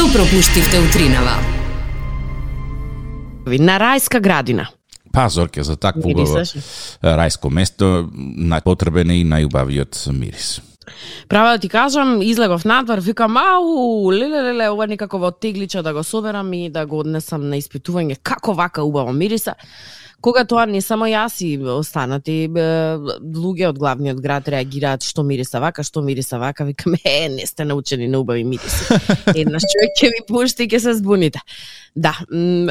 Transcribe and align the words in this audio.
Што 0.00 0.08
пропуштивте 0.16 0.78
утринава? 0.80 1.34
На 3.60 3.74
рајска 3.76 4.16
градина. 4.24 4.70
Па, 5.12 5.26
Зорке, 5.28 5.60
за 5.60 5.76
такво 5.76 6.14
убаво 6.14 6.40
рајско 7.04 7.50
место, 7.52 8.08
најпотребен 8.08 9.12
е 9.12 9.18
и 9.20 9.26
најубавиот 9.28 10.00
мирис. 10.16 10.62
Право 11.28 11.52
да 11.52 11.58
ти 11.58 11.68
кажам, 11.68 12.22
излегов 12.22 12.64
надвор, 12.64 13.04
викам, 13.04 13.36
ау, 13.36 14.08
леле, 14.08 14.40
леле, 14.40 14.70
ова 14.72 14.86
некако 14.88 15.20
во 15.20 15.34
теглича 15.36 15.82
да 15.82 15.92
го 15.92 16.00
соберам 16.00 16.48
и 16.56 16.70
да 16.70 16.86
го 16.86 17.04
однесам 17.04 17.50
на 17.50 17.60
испитување. 17.60 18.16
Како 18.22 18.56
вака 18.56 18.80
убаво 18.80 19.12
мириса? 19.12 19.52
Кога 20.20 20.44
тоа 20.44 20.66
не 20.68 20.82
само 20.84 21.06
јас 21.08 21.38
и 21.40 21.54
останати 21.56 22.44
луѓе 22.50 23.70
од 23.70 23.78
главниот 23.80 24.20
град 24.20 24.48
реагираат 24.52 25.04
што 25.06 25.24
мириса 25.24 25.60
вака, 25.60 25.82
што 25.82 26.02
мириса 26.04 26.38
вака, 26.38 26.66
викам, 26.68 26.96
е, 27.04 27.28
не 27.32 27.46
сте 27.46 27.64
научени 27.64 28.08
на 28.08 28.20
убави 28.20 28.44
мириси. 28.44 29.00
Еднаш 29.40 29.64
човек 29.72 29.96
ќе 29.96 30.12
ви 30.12 30.20
пушти 30.28 30.68
и 30.68 30.68
ќе 30.68 30.82
се 30.84 30.94
збуните. 31.00 31.40
Да, 31.96 32.12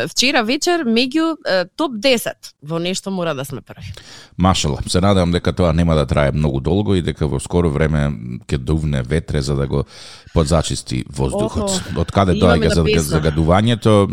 вчера 0.07 0.45
вечер 0.47 0.85
меѓу 0.85 1.35
топ 1.75 1.97
10 1.99 2.53
во 2.63 2.79
нешто 2.79 3.11
мора 3.11 3.33
да 3.35 3.43
сме 3.45 3.61
први. 3.61 3.91
Машала, 4.37 4.79
се 4.87 5.01
надевам 5.01 5.33
дека 5.33 5.51
тоа 5.53 5.73
нема 5.73 5.97
да 5.97 6.05
трае 6.05 6.31
многу 6.31 6.61
долго 6.61 6.95
и 6.95 7.01
дека 7.01 7.27
во 7.27 7.41
скоро 7.41 7.69
време 7.69 8.07
ќе 8.47 8.61
дувне 8.61 9.01
ветре 9.03 9.41
за 9.41 9.57
да 9.57 9.67
го 9.67 9.83
подзачисти 10.33 11.03
воздухот. 11.09 11.65
Охо, 11.65 11.99
Од 11.99 12.11
каде 12.13 12.37
доаѓа 12.37 12.69
да 12.69 12.83
за 12.85 13.03
загадувањето, 13.17 14.05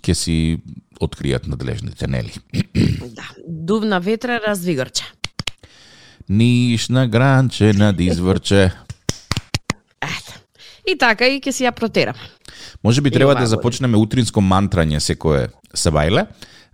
ќе 0.00 0.14
си 0.14 0.36
откријат 1.00 1.46
надлежните, 1.46 2.08
нели? 2.10 2.32
Да, 3.06 3.28
дувна 3.48 4.00
ветре 4.00 4.40
развигорче. 4.48 5.04
Ниш 6.28 6.88
на 6.88 7.08
гранче 7.08 7.72
над 7.72 8.00
изврче. 8.00 8.72
Ете. 10.02 10.34
И 10.86 10.98
така 10.98 11.26
и 11.26 11.40
ќе 11.40 11.50
си 11.50 11.64
ја 11.64 11.72
протерам. 11.72 12.16
Може 12.84 13.00
би 13.00 13.10
треба 13.10 13.34
да 13.34 13.46
започнеме 13.46 13.96
утринско 13.96 14.40
мантрање 14.40 14.98
секое 14.98 15.48
сабајле 15.74 16.26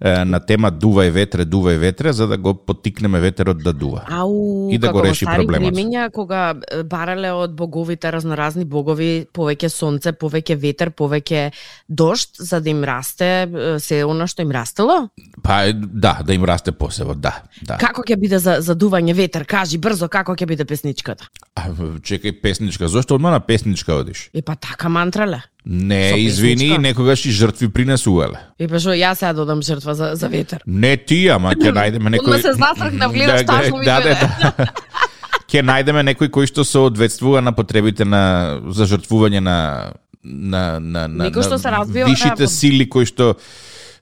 на 0.04 0.40
тема 0.44 0.68
дувај 0.68 1.08
ветре, 1.14 1.46
дувај 1.48 1.78
ветре, 1.80 2.12
за 2.12 2.26
да 2.28 2.36
го 2.36 2.52
поттикнеме 2.54 3.20
ветерот 3.20 3.62
да 3.64 3.72
дува. 3.72 4.04
Ау, 4.12 4.68
И 4.70 4.78
да 4.78 4.92
го 4.92 5.00
реши 5.00 5.24
проблемот. 5.24 5.72
Времења, 5.72 6.10
кога 6.12 6.54
барале 6.84 7.32
од 7.32 7.54
боговите 7.56 8.12
разноразни 8.12 8.64
богови, 8.68 9.24
повеќе 9.32 9.70
сонце, 9.72 10.12
повеќе 10.12 10.58
ветер, 10.60 10.92
повеќе 10.92 11.50
дошт, 11.88 12.36
за 12.38 12.60
да 12.60 12.70
им 12.70 12.84
расте 12.84 13.48
се 13.80 14.02
она 14.04 14.28
што 14.28 14.44
им 14.44 14.52
растело? 14.52 15.08
Па 15.42 15.72
да, 15.72 16.18
да 16.24 16.34
им 16.34 16.44
расте 16.44 16.72
посевот, 16.72 17.20
да, 17.20 17.40
да. 17.62 17.78
Како 17.80 18.04
ќе 18.04 18.20
биде 18.20 18.38
за 18.38 18.58
задување 18.60 19.14
ветер? 19.16 19.48
Кажи 19.48 19.80
брзо 19.80 20.10
како 20.12 20.36
ќе 20.36 20.46
биде 20.46 20.68
песничката. 20.68 21.30
А, 21.56 21.70
чекај 22.04 22.36
песничка, 22.42 22.88
зошто 22.88 23.16
одма 23.16 23.32
на 23.32 23.40
песничка 23.40 23.96
одиш? 23.96 24.28
Е 24.34 24.42
па 24.42 24.56
така 24.56 24.92
мантрале. 24.92 25.40
Не, 25.64 26.10
Со 26.10 26.18
извини, 26.18 26.54
песничка? 26.56 26.80
некогаш 26.80 27.24
и 27.24 27.30
жртви 27.30 27.68
принесувале. 27.68 28.36
И 28.60 28.68
па 28.68 28.76
што 28.76 28.92
ја 28.92 29.14
сега 29.16 29.32
додам 29.32 29.62
жртва 29.64 29.94
за, 29.96 30.10
за 30.14 30.28
ветер. 30.28 30.60
Не 30.66 30.96
ти, 30.96 31.24
ама 31.32 31.54
ќе 31.56 31.72
најдеме 31.78 32.12
некој... 32.18 32.36
Одма 32.36 32.38
се 32.42 32.52
засракнав, 32.52 33.12
гледаш 33.16 33.46
тажно 33.48 33.78
ми 33.78 33.84
да, 33.88 34.00
да, 34.00 34.12
гледа. 34.12 34.52
да. 34.58 34.66
Ќе 35.48 35.62
најдеме 35.64 36.02
некој 36.12 36.28
кој 36.28 36.50
што 36.52 36.64
соодветствува 36.68 37.40
на 37.40 37.54
потребите 37.56 38.04
на 38.04 38.60
за 38.76 38.84
жртвување 38.90 39.40
на 39.40 39.58
на 40.24 40.80
на 40.80 41.08
на, 41.08 41.28
Некој 41.28 41.44
што 41.44 41.56
на 41.56 41.62
се 41.64 41.72
развива, 41.72 42.08
вишите 42.12 42.48
сили 42.48 42.88
кои 42.88 43.08
што 43.08 43.34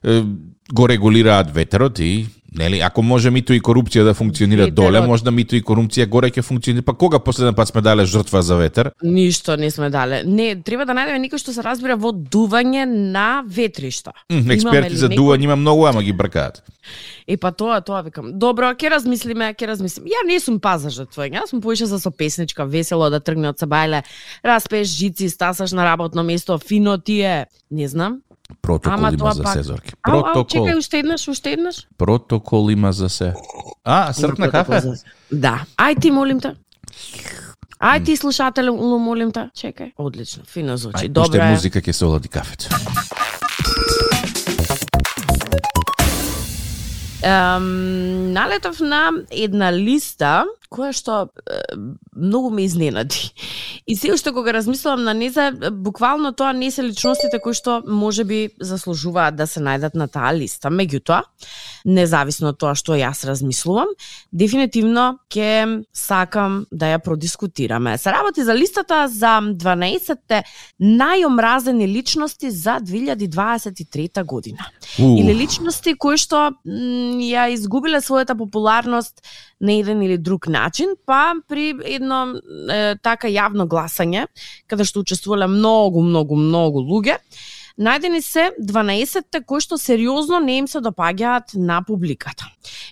е, 0.03 0.23
го 0.71 0.87
регулираат 0.87 1.51
ветерот 1.55 1.99
и 1.99 2.25
нели 2.55 2.79
ако 2.79 3.01
може 3.01 3.31
мито 3.31 3.53
и 3.53 3.61
корупција 3.61 4.03
да 4.03 4.13
функционира 4.13 4.65
Ветерот. 4.65 4.75
доле, 4.75 5.01
може 5.01 5.23
да 5.23 5.31
мито 5.31 5.55
и 5.55 5.61
корупција 5.61 6.05
горе 6.07 6.29
ќе 6.29 6.41
функционира. 6.41 6.83
Па 6.83 6.93
кога 6.93 7.19
последен 7.19 7.53
пат 7.55 7.67
сме 7.67 7.81
дале 7.81 8.05
жртва 8.05 8.41
за 8.41 8.55
ветер? 8.55 8.91
Ништо 9.03 9.57
не 9.57 9.71
сме 9.71 9.89
дале. 9.89 10.23
Не, 10.25 10.55
треба 10.55 10.85
да 10.85 10.93
најдеме 10.93 11.21
некој 11.27 11.37
што 11.37 11.53
се 11.53 11.63
разбира 11.63 11.95
во 11.95 12.11
дување 12.11 12.85
на 12.85 13.43
ветришта. 13.47 14.11
М, 14.29 14.37
Имаме 14.37 14.53
Експерти 14.53 14.95
за 14.95 15.09
некој? 15.09 15.17
дување 15.17 15.43
има 15.43 15.55
многу, 15.55 15.85
ама 15.85 16.03
ги 16.03 16.13
бркаат. 16.13 16.63
И 17.27 17.37
па 17.37 17.51
тоа, 17.51 17.81
тоа 17.81 18.01
викам. 18.03 18.33
Добро, 18.39 18.73
ќе 18.75 18.89
размислиме, 18.89 19.53
ќе 19.53 19.67
размислиме. 19.67 20.09
Ја 20.09 20.27
не 20.27 20.39
сум 20.39 20.59
паза 20.59 20.89
жртвање, 20.89 21.39
јас 21.41 21.49
сум 21.49 21.61
поиша 21.61 21.85
за 21.85 21.99
со 21.99 22.11
песничка, 22.11 22.65
весело 22.65 23.09
да 23.09 23.19
тргне 23.19 23.49
од 23.49 23.57
сабајле, 23.57 24.03
распееш 24.43 24.87
жици, 24.87 25.29
стасаш 25.29 25.71
на 25.71 25.85
работно 25.85 26.23
место, 26.23 26.57
фино 26.59 26.97
ти 26.97 27.21
е, 27.21 27.45
не 27.71 27.87
знам. 27.87 28.21
Протокол 28.61 28.93
Ама 28.93 29.11
има 29.11 29.31
за 29.31 29.43
пак- 29.43 29.53
се, 29.53 29.63
Зорки. 29.63 29.93
Ау, 30.03 30.15
ау, 30.15 30.23
Протокол. 30.23 30.43
чекај, 30.43 30.77
уште 30.77 30.99
еднаш, 30.99 31.27
уште 31.27 31.51
еднаш. 31.51 31.87
Протокол 31.97 32.69
има 32.69 32.91
за 32.91 33.09
се. 33.09 33.33
А, 33.83 34.13
српна 34.13 34.51
кафе? 34.51 34.81
Да. 35.31 35.65
Ај 35.77 36.01
ти, 36.01 36.11
молим 36.11 36.39
те. 36.39 36.55
Ај 37.81 38.05
ти, 38.05 38.17
слушателе, 38.17 38.71
молим 38.71 39.31
те. 39.31 39.49
Чекај. 39.53 39.91
Одлично, 39.97 40.43
фино 40.45 40.77
звучи. 40.77 40.97
Ај, 40.97 41.09
Добро 41.09 41.23
уште 41.23 41.37
е. 41.39 41.51
музика 41.51 41.81
ќе 41.81 41.91
се 41.91 42.05
олади 42.05 42.27
кафето. 42.27 42.69
Ем, 47.23 48.33
налетов 48.33 48.79
на 48.79 49.11
една 49.31 49.71
листа 49.71 50.43
која 50.73 50.93
што 50.95 51.17
е, 51.45 51.61
многу 52.15 52.49
ме 52.53 52.65
изненади. 52.65 53.29
И 53.87 53.95
се 53.95 54.13
уште 54.13 54.31
кога 54.33 54.53
размислувам 54.53 55.03
на 55.03 55.13
незе, 55.13 55.51
буквално 55.71 56.33
тоа 56.33 56.53
не 56.53 56.71
се 56.71 56.83
личностите 56.83 57.39
кои 57.43 57.53
што 57.53 57.81
може 57.85 58.23
би 58.23 58.49
заслужуваат 58.61 59.37
да 59.37 59.47
се 59.47 59.61
најдат 59.63 59.97
на 59.99 60.07
таа 60.07 60.33
листа. 60.33 60.71
Меѓутоа, 60.73 61.23
независно 61.85 62.53
од 62.53 62.59
тоа 62.61 62.73
што 62.79 62.97
јас 62.97 63.25
размислувам, 63.27 63.91
дефинитивно 64.31 65.19
ќе 65.29 65.83
сакам 65.93 66.63
да 66.71 66.93
ја 66.93 67.01
продискутираме. 67.03 67.97
Се 67.97 68.13
работи 68.15 68.43
за 68.43 68.55
листата 68.55 69.05
за 69.11 69.39
12 69.43 70.41
најомразени 70.79 71.87
личности 71.87 72.51
за 72.51 72.79
2023 72.79 74.23
година. 74.25 74.69
У, 74.99 75.17
Или 75.19 75.35
личности 75.35 75.93
кои 75.97 76.17
што 76.17 76.53
ја 77.21 77.47
изгубиле 77.53 78.01
својата 78.01 78.37
популарност 78.37 79.21
на 79.59 79.73
еден 79.73 80.01
или 80.03 80.17
друг 80.17 80.47
начин, 80.47 80.95
па 81.05 81.35
при 81.47 81.73
едно 81.85 82.39
е, 82.69 82.95
така 83.01 83.27
јавно 83.27 83.67
гласање, 83.69 84.27
каде 84.67 84.85
што 84.85 85.03
учествувале 85.03 85.47
многу, 85.47 86.01
многу, 86.01 86.35
многу 86.35 86.81
луѓе, 86.81 87.19
најдени 87.79 88.21
се 88.21 88.51
12-те 88.61 89.41
кои 89.45 89.61
што 89.63 89.77
сериозно 89.81 90.39
не 90.39 90.59
им 90.61 90.67
се 90.67 90.81
допаѓаат 90.83 91.55
на 91.55 91.81
публиката. 91.85 92.45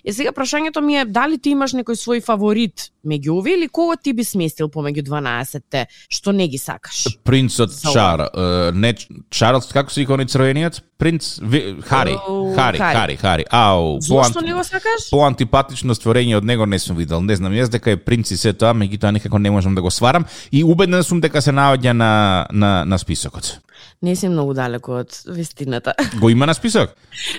Е 0.04 0.12
сега 0.12 0.32
прашањето 0.32 0.80
ми 0.82 0.96
е 0.98 1.04
дали 1.04 1.38
ти 1.38 1.54
имаш 1.54 1.72
некој 1.78 1.96
свој 1.96 2.22
фаворит 2.24 2.90
меѓу 3.06 3.38
овие 3.38 3.56
или 3.56 3.68
кого 3.68 3.96
ти 3.96 4.12
би 4.12 4.24
сместил 4.24 4.68
помеѓу 4.68 5.06
12-те 5.06 5.86
што 6.10 6.32
не 6.32 6.48
ги 6.48 6.58
сакаш? 6.58 7.06
Принцот 7.24 7.70
Чар, 7.92 8.26
е, 8.26 8.72
не 8.74 8.94
Чарлз, 9.30 9.70
како 9.72 9.90
се 9.90 10.02
вика 10.02 10.16
оној 10.18 10.28
црвениот? 10.28 10.82
Принц 10.98 11.38
Ви, 11.42 11.78
Хари, 11.82 12.14
О, 12.14 12.54
Хари, 12.54 12.78
Хари. 12.78 12.96
Хари, 12.96 13.16
Хари. 13.16 13.44
Ау, 13.50 13.98
Зошто 14.00 14.40
не 14.40 14.54
го 14.54 14.62
сакаш? 14.64 15.10
Поантипатично 15.10 15.94
створење 15.98 16.36
од 16.38 16.46
него 16.46 16.66
не 16.66 16.78
сум 16.78 16.96
видел. 16.96 17.22
Не 17.22 17.36
знам 17.36 17.54
јас 17.54 17.70
дека 17.70 17.90
е 17.90 17.98
принц 17.98 18.30
и 18.30 18.38
се 18.38 18.52
тоа, 18.52 18.74
меѓутоа 18.74 19.10
никако 19.18 19.38
не 19.38 19.50
можам 19.50 19.74
да 19.74 19.82
го 19.82 19.90
сварам 19.90 20.26
и 20.52 20.62
убеден 20.64 21.02
сум 21.02 21.20
дека 21.20 21.42
се 21.42 21.50
наоѓа 21.50 21.92
на 21.92 22.46
на 22.50 22.84
на 22.84 22.98
списокот. 22.98 23.58
Не 24.02 24.16
си 24.16 24.28
многу 24.28 24.54
далеко 24.54 24.71
од 24.88 25.22
вистината. 25.26 25.94
Го 26.20 26.28
има 26.28 26.46
на 26.46 26.54
список? 26.54 26.90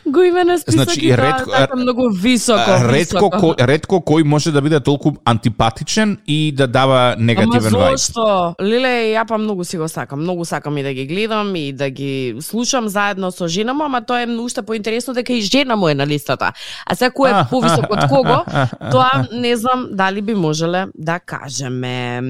Го 0.05 0.21
има 0.21 0.43
на 0.43 0.59
список 0.59 0.83
Значи, 0.83 0.99
и 0.99 1.09
тоа 1.09 1.17
ретко- 1.17 1.57
така 1.57 1.75
многу 1.75 2.09
високо. 2.09 2.59
А, 2.67 2.91
ретко 2.91 3.15
високо. 3.15 3.37
кој 3.37 3.67
ретко 3.67 3.95
кој 3.95 4.23
може 4.23 4.51
да 4.51 4.61
биде 4.61 4.79
толку 4.79 5.11
антипатичен 5.25 6.17
и 6.27 6.51
да 6.51 6.67
дава 6.67 7.15
негативен 7.19 7.75
Ама 7.75 7.97
зошто? 7.97 8.55
Лиле, 8.61 9.13
ја 9.13 9.27
па 9.27 9.37
многу 9.37 9.63
си 9.63 9.77
го 9.77 9.87
сакам. 9.87 10.19
Многу 10.19 10.45
сакам 10.45 10.77
и 10.77 10.83
да 10.83 10.93
ги 10.93 11.05
гледам 11.05 11.55
и 11.55 11.73
да 11.73 11.89
ги 11.89 12.35
слушам 12.41 12.87
заедно 12.87 13.31
со 13.31 13.47
жена 13.47 13.73
му, 13.73 13.83
ама 13.83 14.05
тоа 14.05 14.21
е 14.21 14.27
уште 14.27 14.61
поинтересно 14.61 15.13
дека 15.13 15.33
и 15.33 15.41
жена 15.41 15.75
му 15.75 15.89
е 15.89 15.95
на 15.95 16.07
листата. 16.07 16.51
А 16.85 16.95
сега 16.95 17.11
кој 17.11 17.41
е 17.41 17.49
повисок 17.49 17.85
од 17.89 18.09
кого, 18.09 18.43
тоа 18.91 19.27
не 19.31 19.55
знам 19.57 19.87
дали 19.91 20.21
би 20.21 20.35
можеле 20.35 20.85
да 20.95 21.19
кажеме. 21.19 22.21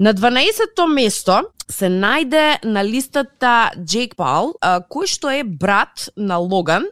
На 0.00 0.14
12-то 0.14 0.86
место 0.86 1.42
се 1.68 1.88
најде 1.90 2.58
на 2.64 2.84
листата 2.86 3.70
Джейк 3.82 4.14
Пал, 4.16 4.54
кој 4.62 5.08
што 5.10 5.30
е 5.34 5.42
брат 5.42 6.08
на 6.16 6.38
Логан, 6.38 6.86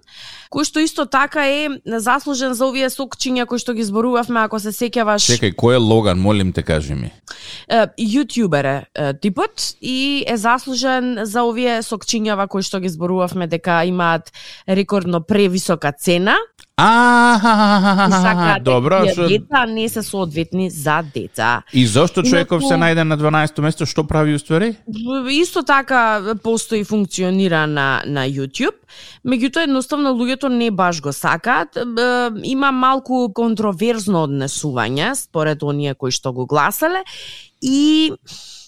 кој 0.50 0.66
што 0.66 0.82
исто 0.82 1.06
така 1.06 1.46
е 1.46 1.68
заслужен 1.86 2.54
за 2.58 2.66
овие 2.66 2.90
сокчиња 2.90 3.46
кои 3.46 3.62
што 3.62 3.74
ги 3.74 3.86
зборувавме, 3.86 4.44
ако 4.44 4.58
се 4.58 4.74
сеќаваш. 4.74 5.28
Чекај, 5.30 5.54
кој 5.54 5.78
е 5.78 5.82
Логан, 5.82 6.18
молим 6.18 6.52
те 6.52 6.66
кажи 6.66 6.94
ми. 6.98 7.12
Јутјубер 7.70 8.66
е, 8.66 9.12
типот 9.22 9.76
и 9.80 10.24
е 10.26 10.36
заслужен 10.36 11.22
за 11.22 11.46
овие 11.46 11.78
сокчињава 11.86 12.48
кои 12.50 12.66
што 12.66 12.82
ги 12.82 12.90
зборувавме 12.90 13.46
дека 13.46 13.84
имаат 13.86 14.34
рекордно 14.66 15.22
превисока 15.22 15.92
цена 15.92 16.36
А, 16.76 18.58
добро, 18.60 19.04
што... 19.06 19.28
деца 19.30 19.62
не 19.66 19.88
се 19.88 20.02
соодветни 20.02 20.70
за 20.70 21.04
деца. 21.14 21.62
И 21.72 21.86
зошто 21.86 22.24
човеков 22.26 22.64
се 22.66 22.74
најде 22.74 23.04
на 23.06 23.14
12 23.14 23.60
место, 23.62 23.86
што 23.86 24.02
прави 24.02 24.34
уствари? 24.34 24.72
Исто 25.30 25.62
така 25.62 26.34
постои 26.42 26.82
функционира 26.82 27.66
на 27.70 28.02
на 28.06 28.26
YouTube, 28.26 28.74
меѓутоа 29.22 29.68
едноставно 29.70 30.16
луѓето 30.18 30.50
не 30.50 30.70
баш 30.74 31.00
го 31.00 31.12
сакаат. 31.12 31.78
Има 32.42 32.72
малку 32.72 33.30
контроверзно 33.30 34.26
однесување 34.26 35.14
според 35.14 35.62
оние 35.62 35.94
кои 35.94 36.10
што 36.10 36.32
го 36.34 36.46
гласале 36.46 37.06
и 37.64 38.12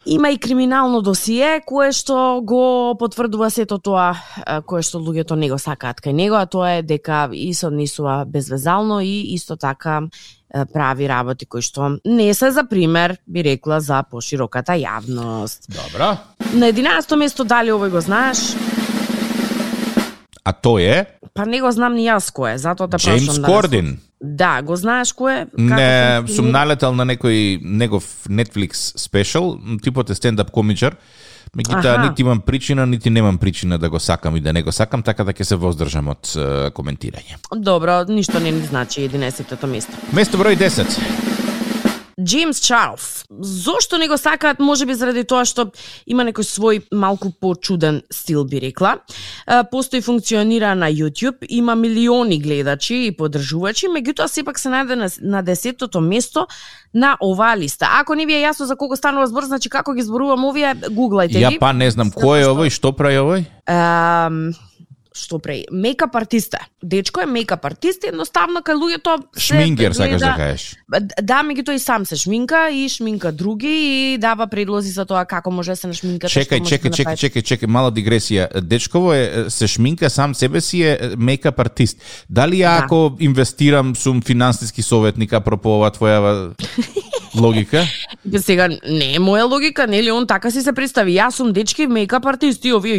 Има 0.07 0.31
и 0.31 0.39
криминално 0.39 1.01
досие 1.03 1.61
кое 1.67 1.91
што 1.91 2.39
го 2.39 2.95
потврдува 2.95 3.49
сето 3.51 3.81
тоа 3.83 4.15
кое 4.63 4.85
што 4.87 5.01
луѓето 5.03 5.35
не 5.35 5.49
го 5.51 5.59
сакаат 5.59 5.99
кај 5.99 6.15
него, 6.15 6.39
а 6.39 6.47
тоа 6.47 6.79
е 6.79 6.85
дека 6.87 7.27
и 7.35 7.51
се 7.55 7.67
однесува 7.67 8.23
безвезално 8.23 9.01
и 9.03 9.35
исто 9.35 9.57
така 9.59 10.07
прави 10.73 11.09
работи 11.11 11.47
кои 11.47 11.59
што 11.59 11.99
не 12.07 12.31
се 12.35 12.53
за 12.55 12.63
пример, 12.71 13.19
би 13.27 13.43
рекла, 13.43 13.81
за 13.81 14.05
пошироката 14.07 14.79
јавност. 14.79 15.67
Добро. 15.75 16.15
На 16.55 16.71
11 16.71 17.17
место 17.19 17.43
дали 17.43 17.75
овој 17.75 17.91
го 17.91 18.01
знаеш? 18.01 18.55
А 20.47 20.55
тој 20.55 20.87
е 20.87 21.07
Па 21.35 21.45
не 21.45 21.59
го 21.61 21.71
знам 21.75 21.99
ни 21.99 22.07
јас 22.07 22.31
кој 22.31 22.55
е, 22.55 22.59
затоа 22.63 22.87
те 22.87 23.03
Джеймс 23.03 23.27
прашам. 23.27 23.45
Кордин. 23.45 23.99
Да, 24.27 24.63
го 24.63 24.77
знаеш 24.77 25.13
кој 25.13 25.33
е? 25.33 25.47
Како 25.47 25.63
Не, 25.71 26.23
се- 26.27 26.35
сум 26.35 26.51
налетал 26.51 26.93
на 26.93 27.07
некој 27.07 27.61
негов 27.63 28.05
Netflix 28.29 28.93
спешал, 28.99 29.57
типот 29.83 30.11
е 30.11 30.15
стендап 30.15 30.51
комичар. 30.51 30.97
Меѓутоа 31.57 32.03
нити 32.03 32.21
имам 32.21 32.41
причина, 32.41 32.87
нити 32.87 33.11
немам 33.11 33.39
причина 33.39 33.79
да 33.79 33.89
го 33.89 34.01
сакам 34.01 34.37
и 34.37 34.41
да 34.41 34.53
не 34.53 34.63
го 34.63 34.73
сакам, 34.73 35.03
така 35.03 35.25
да 35.25 35.33
ќе 35.33 35.43
се 35.43 35.57
воздржам 35.57 36.09
од 36.09 36.27
коментирање. 36.75 37.39
Добро, 37.55 38.05
ништо 38.05 38.41
не 38.41 38.51
ни 38.51 38.61
значи 38.61 39.09
11-тото 39.09 39.67
место. 39.67 39.93
Место 40.13 40.37
број 40.37 40.57
10. 40.57 41.46
Джеймс 42.25 42.61
Чарлз. 42.61 43.25
Зошто 43.41 43.99
не 43.99 44.09
го 44.09 44.19
сакаат? 44.19 44.59
Може 44.61 44.87
би 44.87 44.95
заради 44.95 45.21
тоа 45.29 45.45
што 45.45 45.67
има 46.09 46.25
некој 46.25 46.49
свој 46.49 46.79
малку 46.97 47.29
почуден 47.29 48.01
стил, 48.09 48.47
би 48.49 48.57
рекла. 48.63 49.05
Постои 49.71 50.01
функционира 50.01 50.75
на 50.75 50.89
YouTube, 50.89 51.45
има 51.49 51.75
милиони 51.77 52.39
гледачи 52.41 53.05
и 53.07 53.13
поддржувачи, 53.13 53.93
меѓутоа 53.93 54.33
сепак 54.33 54.57
се 54.59 54.73
најде 54.73 54.97
на, 54.97 55.11
на 55.21 55.43
десетото 55.43 56.01
место 56.01 56.47
на 56.95 57.19
оваа 57.21 57.53
листа. 57.57 57.87
Ако 58.01 58.15
не 58.15 58.25
ви 58.25 58.33
е 58.41 58.49
јасно 58.49 58.65
за 58.65 58.77
кого 58.77 58.97
станува 58.97 59.27
збор, 59.29 59.45
значи 59.45 59.69
како 59.69 59.93
ги 59.93 60.03
зборувам 60.03 60.45
овие, 60.49 60.73
гуглајте 60.89 61.37
Ја 61.37 61.51
ги. 61.53 61.59
па 61.61 61.73
не 61.77 61.91
знам 61.91 62.09
кој 62.09 62.47
е 62.47 62.49
овој, 62.49 62.73
што 62.73 62.97
прави 62.97 63.21
овој? 63.21 63.45
Ам, 63.69 64.57
што 65.17 65.39
прави? 65.39 65.65
Мейкап 65.73 66.15
артиста. 66.17 66.59
Дечко 66.83 67.21
е 67.21 67.27
мейкап 67.27 67.65
артист, 67.65 68.05
едноставно 68.05 68.61
кај 68.61 68.77
луѓето 68.77 69.17
се 69.37 69.47
Шмингер, 69.47 69.93
сакаш 69.93 70.21
да 70.21 70.35
кажеш. 70.37 70.77
Да, 71.23 71.43
меѓутоа 71.43 71.75
и 71.75 71.79
сам 71.79 72.07
се 72.07 72.17
шминка 72.17 72.69
и 72.71 72.89
шминка 72.89 73.33
други 73.33 73.73
и 74.15 74.19
дава 74.19 74.47
предлози 74.47 74.91
за 74.91 75.07
тоа 75.07 75.25
како 75.25 75.51
може 75.51 75.73
да 75.73 75.77
се 75.77 75.87
нашминкате. 75.87 76.33
Чекај, 76.33 76.61
чекај, 76.61 76.91
да 76.91 76.97
чекај, 76.97 77.17
чекај, 77.17 77.43
чекај, 77.43 77.67
мала 77.67 77.91
дигресија. 77.93 78.61
Дечково 78.61 79.13
е 79.13 79.45
се 79.49 79.67
шминка 79.67 80.11
сам 80.11 80.35
себе 80.35 80.61
си 80.61 80.83
е 80.83 80.99
мейкап 81.19 81.59
артист. 81.61 81.99
Дали 82.31 82.57
ја 82.63 82.77
Да. 82.79 82.85
ако 82.85 83.17
инвестирам 83.21 83.97
сум 83.97 84.23
финансиски 84.23 84.83
советник 84.83 85.33
апропо 85.33 85.69
ова 85.79 85.91
твоја 85.91 86.53
логика? 87.41 87.85
Сега 88.39 88.69
не 88.69 89.15
е 89.15 89.19
моја 89.19 89.45
логика, 89.51 89.87
нели 89.87 90.11
он 90.11 90.27
така 90.27 90.51
си 90.51 90.63
се 90.63 90.73
представи. 90.73 91.15
Јас 91.17 91.31
сум 91.37 91.53
дечки 91.53 91.87
мейкап 91.87 92.27
артист 92.27 92.65
и 92.65 92.73
овие 92.73 92.97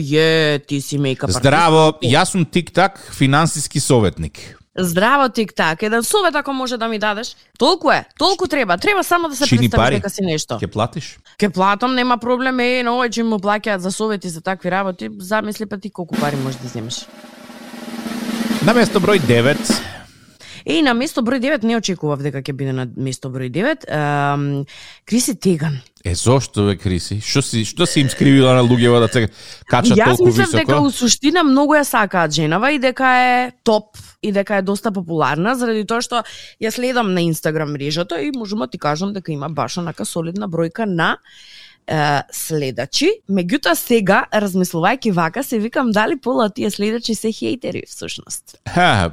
е 0.56 0.60
ти 0.60 0.82
си 0.82 0.98
мейкап 0.98 1.30
артист. 1.30 1.40
Здраво, 1.40 1.94
јас 2.12 2.32
сум 2.32 2.46
тик-так 2.46 3.00
финансиски 3.12 3.80
советник. 3.80 4.58
Здраво 4.80 5.30
тик-так. 5.30 5.84
Еден 5.84 6.04
совет 6.04 6.36
ако 6.36 6.54
може 6.54 6.78
да 6.78 6.88
ми 6.88 7.00
дадеш. 7.00 7.36
Толку 7.58 7.92
е, 7.92 8.06
толку 8.18 8.48
треба. 8.48 8.78
Треба 8.78 9.04
само 9.04 9.30
да 9.30 9.36
се 9.36 9.48
Чини 9.48 9.60
представи 9.60 9.86
пари. 9.86 9.96
дека 9.96 10.10
си 10.10 10.22
нешто. 10.22 10.60
Ќе 10.62 10.68
платиш? 10.68 11.18
Ке 11.38 11.50
платам, 11.50 11.96
нема 11.96 12.18
проблем, 12.18 12.60
е, 12.60 12.84
на 12.84 12.92
овој 12.94 13.24
му 13.24 13.40
плаќаат 13.42 13.78
за 13.78 13.92
совети 13.92 14.30
за 14.30 14.42
такви 14.42 14.72
работи, 14.72 15.10
замисли 15.20 15.66
па 15.66 15.78
ти 15.78 15.90
колку 15.90 16.16
пари 16.16 16.36
можеш 16.36 16.62
да 16.62 16.68
земеш. 16.68 17.06
На 18.62 18.74
место 18.74 19.00
број 19.00 19.20
9, 19.22 19.58
Е, 20.68 20.82
на 20.84 20.92
место 20.94 21.24
број 21.24 21.40
9 21.40 21.64
не 21.64 21.78
очекував 21.80 22.20
дека 22.20 22.42
ќе 22.44 22.52
биде 22.52 22.74
на 22.76 22.84
место 23.00 23.32
број 23.32 23.48
9. 23.56 23.86
Ем, 23.88 24.66
Криси 25.08 25.38
Теган. 25.40 25.80
е 26.04 26.16
зошто 26.16 26.66
бе 26.68 26.76
Криси? 26.76 27.22
Што 27.24 27.42
си 27.42 27.64
што 27.66 27.86
си 27.88 28.04
им 28.04 28.10
скривила 28.12 28.54
на 28.56 28.64
луѓето 28.68 29.00
да 29.00 29.08
се 29.08 29.30
качат 29.68 29.98
Јас 29.98 30.16
толку 30.16 30.28
мислам 30.28 30.46
високо? 30.46 30.60
дека 30.60 30.80
у 30.84 30.92
суштина 30.92 31.44
многу 31.44 31.76
ја 31.76 31.84
сакаат 31.88 32.36
женава 32.36 32.72
и 32.72 32.80
дека 32.80 33.08
е 33.08 33.52
топ 33.64 33.98
и 34.22 34.32
дека 34.32 34.60
е 34.60 34.62
доста 34.62 34.92
популарна 34.92 35.56
заради 35.56 35.86
тоа 35.88 36.04
што 36.04 36.24
ја 36.64 36.72
следам 36.72 37.14
на 37.14 37.22
Инстаграм 37.22 37.72
мрежата 37.72 38.22
и 38.22 38.32
можам 38.36 38.60
да 38.60 38.68
ти 38.68 38.78
кажам 38.78 39.14
дека 39.14 39.32
има 39.32 39.50
баш 39.50 39.78
онака 39.78 40.06
солидна 40.06 40.48
бројка 40.48 40.86
на 40.86 41.18
е, 41.88 42.22
следачи. 42.32 43.10
Меѓутоа 43.30 43.74
сега, 43.76 44.26
размислувајќи 44.34 45.14
вака, 45.16 45.44
се 45.44 45.60
викам 45.60 45.92
дали 45.92 46.20
пола 46.20 46.50
тие 46.50 46.72
следачи 46.72 47.16
се 47.16 47.32
хейтери 47.32 47.84
всушност. 47.88 48.58
Ха, 48.70 49.12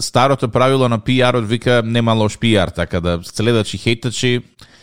старото 0.00 0.48
правило 0.48 0.88
на 0.88 0.98
пиарот 0.98 1.48
вика 1.48 1.82
нема 1.84 2.12
лош 2.12 2.38
пиар, 2.38 2.68
така 2.68 3.00
да 3.00 3.20
следачи 3.22 3.78
хейтачи 3.78 4.40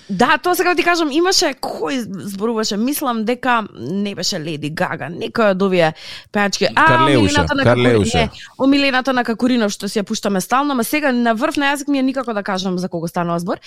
Да, 0.09 0.37
тоа 0.37 0.55
сега 0.55 0.75
ти 0.75 0.83
кажам, 0.85 1.09
имаше 1.09 1.55
кој 1.57 2.03
зборуваше, 2.29 2.77
мислам 2.77 3.23
дека 3.25 3.63
не 3.73 4.13
беше 4.15 4.37
Леди 4.37 4.69
Гага, 4.69 5.07
некој 5.09 5.55
од 5.55 5.63
овие 5.65 5.87
пеачки. 6.31 6.67
А, 6.75 7.05
омилената 7.05 7.55
на 7.55 7.63
Карлеуша. 7.63 8.11
Какурин, 8.11 8.29
не, 8.29 8.29
омилената 8.61 9.13
на 9.13 9.23
Какуринов 9.25 9.73
што 9.73 9.89
си 9.89 9.97
ја 9.99 10.03
пуштаме 10.05 10.41
стално, 10.45 10.77
ама 10.77 10.83
сега 10.85 11.09
на 11.11 11.33
врв 11.33 11.57
на 11.57 11.71
јазик 11.73 11.89
ми 11.89 11.99
е 11.99 12.03
никако 12.05 12.33
да 12.37 12.43
кажам 12.43 12.77
за 12.77 12.89
кого 12.89 13.07
станува 13.07 13.39
збор. 13.39 13.57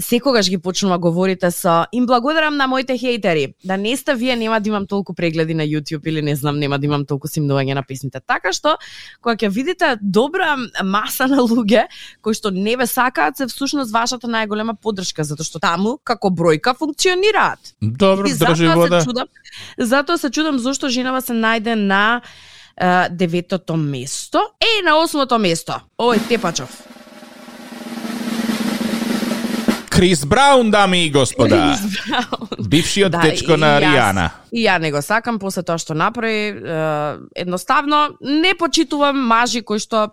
Секогаш 0.00 0.48
ги 0.48 0.58
почнува 0.58 0.98
говорите 0.98 1.50
со 1.50 1.84
им 1.92 2.06
благодарам 2.06 2.56
на 2.56 2.66
моите 2.66 2.96
хейтери. 2.96 3.54
Да 3.64 3.76
не 3.76 3.96
сте 3.96 4.14
вие 4.14 4.36
нема 4.36 4.60
да 4.60 4.68
имам 4.68 4.86
толку 4.86 5.14
прегледи 5.14 5.54
на 5.54 5.62
YouTube 5.62 6.08
или 6.08 6.22
не 6.22 6.36
знам, 6.36 6.58
нема 6.58 6.78
да 6.78 6.86
имам 6.86 7.04
толку 7.04 7.28
симнување 7.28 7.74
на 7.74 7.82
песните. 7.82 8.20
Така 8.26 8.52
што 8.52 8.78
кога 9.20 9.36
ќе 9.36 9.52
видите 9.52 9.98
добра 10.00 10.56
маса 10.82 11.28
на 11.28 11.44
луѓе 11.44 11.84
кои 12.22 12.32
што 12.32 12.50
не 12.50 12.76
ве 12.76 12.86
сакаат, 12.86 13.36
се 13.36 13.46
всушност 13.46 13.92
вашата 13.92 14.26
најголема 14.26 14.72
поддршка 14.80 15.24
затоа 15.24 15.44
што 15.44 15.60
таму 15.82 15.98
како 16.04 16.28
бројка 16.30 16.74
функционираат. 16.78 17.58
Добро, 17.80 18.26
И 18.28 18.32
држи 18.32 18.66
затоа 18.66 18.74
вода. 18.74 19.00
се 19.00 19.06
чудам, 19.06 19.26
затоа 19.78 20.18
се 20.18 20.30
чудам 20.30 20.58
зошто 20.58 20.88
женава 20.88 21.20
се 21.22 21.32
најде 21.32 21.74
на 21.74 22.20
е, 22.76 23.08
деветото 23.10 23.76
место. 23.76 24.38
Е, 24.60 24.82
на 24.84 24.96
осмото 24.96 25.38
место. 25.38 25.80
Овој 25.98 26.20
Тепачов. 26.28 26.82
Крис 29.90 30.24
Браун, 30.24 30.70
дами 30.70 31.04
и 31.04 31.10
господа. 31.10 31.76
Крис 31.76 31.92
Браун. 32.08 32.48
Бившиот 32.68 33.12
Да, 33.12 33.20
дечко 33.20 33.52
и 33.52 33.56
на 33.56 33.80
Ријана. 33.80 34.30
И 34.52 34.66
ја 34.66 34.78
не 34.78 34.90
го 34.92 35.00
сакам 35.02 35.38
после 35.38 35.62
тоа 35.62 35.78
што 35.80 35.94
направи. 35.94 36.52
Едноставно, 37.34 38.18
не 38.20 38.54
почитувам 38.58 39.16
мажи 39.16 39.62
кои 39.62 39.78
што 39.80 40.10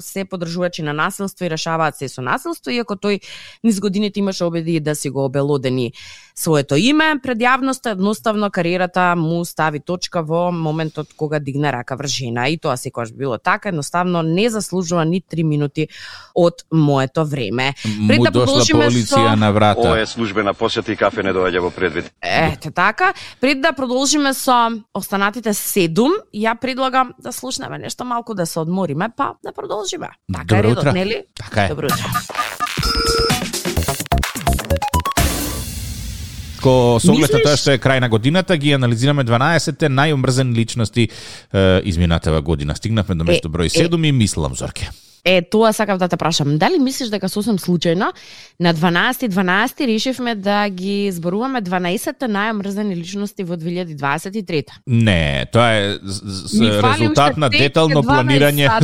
се 0.00 0.24
подржувачи 0.24 0.82
на 0.82 0.92
насилство 0.92 1.44
и 1.44 1.50
решаваат 1.50 1.96
се 1.98 2.08
со 2.08 2.22
насилство, 2.22 2.70
иако 2.70 2.94
тој 2.94 3.20
низ 3.64 3.80
годините 3.80 4.20
имаше 4.20 4.44
обиди 4.44 4.80
да 4.80 4.94
си 4.94 5.10
го 5.10 5.24
обелодени 5.24 5.92
своето 6.34 6.76
име 6.76 7.16
пред 7.22 7.38
јавноста, 7.42 7.92
едноставно 7.92 8.50
кариерата 8.50 9.16
му 9.16 9.44
стави 9.44 9.80
точка 9.80 10.22
во 10.22 10.52
моментот 10.52 11.12
кога 11.16 11.38
дигне 11.38 11.72
рака 11.72 11.96
врз 11.96 12.10
жена. 12.10 12.48
И 12.48 12.58
тоа 12.58 12.76
секогаш 12.76 13.12
било 13.12 13.38
така, 13.38 13.68
едноставно 13.68 14.22
не 14.22 14.48
заслужува 14.50 15.04
ни 15.04 15.20
3 15.20 15.42
минути 15.42 15.88
од 16.34 16.64
моето 16.72 17.24
време. 17.26 17.74
Пред 18.08 18.22
да 18.22 18.30
продолжиме 18.32 18.86
полиција 18.86 19.34
со- 19.34 19.36
на 19.36 19.50
врата. 19.52 19.80
Ова 19.80 20.00
е 20.00 20.06
службена 20.06 20.54
посета 20.54 20.92
и 20.92 20.96
кафе 20.96 21.22
не 21.22 21.34
доаѓа 21.34 21.60
во 21.60 21.70
предвид. 21.70 22.12
Ете 22.22 22.70
така. 22.70 23.12
Пред 23.40 23.60
да 23.60 23.72
продолжиме 23.80 24.34
со 24.34 24.68
останатите 24.92 25.54
седум, 25.56 26.12
ја 26.36 26.52
предлагам 26.60 27.14
да 27.16 27.32
слушнеме 27.32 27.78
нешто 27.80 28.04
малку 28.04 28.34
да 28.34 28.44
се 28.46 28.60
одмориме, 28.60 29.08
па 29.16 29.32
да 29.44 29.52
продолжиме. 29.56 30.10
Така 30.32 30.58
е 30.58 30.62
Добро 30.62 30.68
редот, 30.68 30.84
утро. 30.84 30.92
нели? 30.92 31.22
Така 31.34 31.64
е. 31.64 31.68
Добро 31.68 31.86
утро. 31.86 32.04
Ко 36.60 37.00
со 37.00 37.08
оглед 37.08 37.32
тоа 37.32 37.56
што 37.56 37.72
е 37.72 37.80
крај 37.80 38.04
на 38.04 38.12
годината, 38.12 38.60
ги 38.60 38.76
анализираме 38.76 39.24
12-те 39.24 39.88
најомрзени 39.88 40.52
личности 40.52 41.08
е, 41.08 41.80
изминатава 41.88 42.44
година. 42.44 42.76
Стигнавме 42.76 43.16
до 43.16 43.24
место 43.24 43.48
број 43.48 43.72
7 43.72 43.96
и 43.96 44.12
мислам, 44.12 44.52
Зорке. 44.52 44.92
Е, 45.24 45.42
тоа 45.42 45.72
сакав 45.72 45.98
да 45.98 46.08
те 46.08 46.16
прашам. 46.16 46.58
Дали 46.58 46.78
мислиш 46.78 47.08
дека 47.12 47.28
сосем 47.28 47.58
случајно 47.58 48.12
на 48.60 48.74
12-12 48.74 49.86
решивме 49.86 50.34
да 50.34 50.68
ги 50.68 51.12
зборуваме 51.12 51.62
12-те 51.62 52.28
најомрзени 52.28 52.96
личности 52.96 53.44
во 53.44 53.56
2023? 53.56 54.64
Не, 54.86 55.46
тоа 55.52 55.72
е 55.76 55.98
резултат 56.82 57.36
на 57.36 57.50
детално 57.50 58.02
12 58.02 58.08
планирање. 58.08 58.70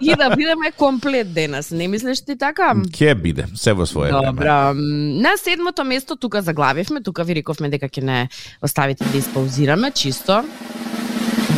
И 0.00 0.14
да 0.16 0.36
бидеме 0.36 0.72
комплет 0.76 1.32
денес. 1.32 1.70
Не 1.70 1.88
мислиш 1.88 2.24
ти 2.24 2.38
така? 2.38 2.74
Ке 2.98 3.14
биде, 3.14 3.46
се 3.54 3.72
во 3.72 3.86
свое 3.86 4.12
време. 4.12 4.26
Добро. 4.26 4.74
На 5.20 5.36
седмото 5.36 5.84
место 5.84 6.16
тука 6.16 6.42
заглавивме, 6.42 7.02
тука 7.02 7.24
ви 7.24 7.34
рековме 7.34 7.68
дека 7.68 7.88
ќе 7.88 8.02
не 8.02 8.28
оставите 8.62 9.04
да 9.04 9.18
испаузираме 9.18 9.90
чисто. 9.90 10.44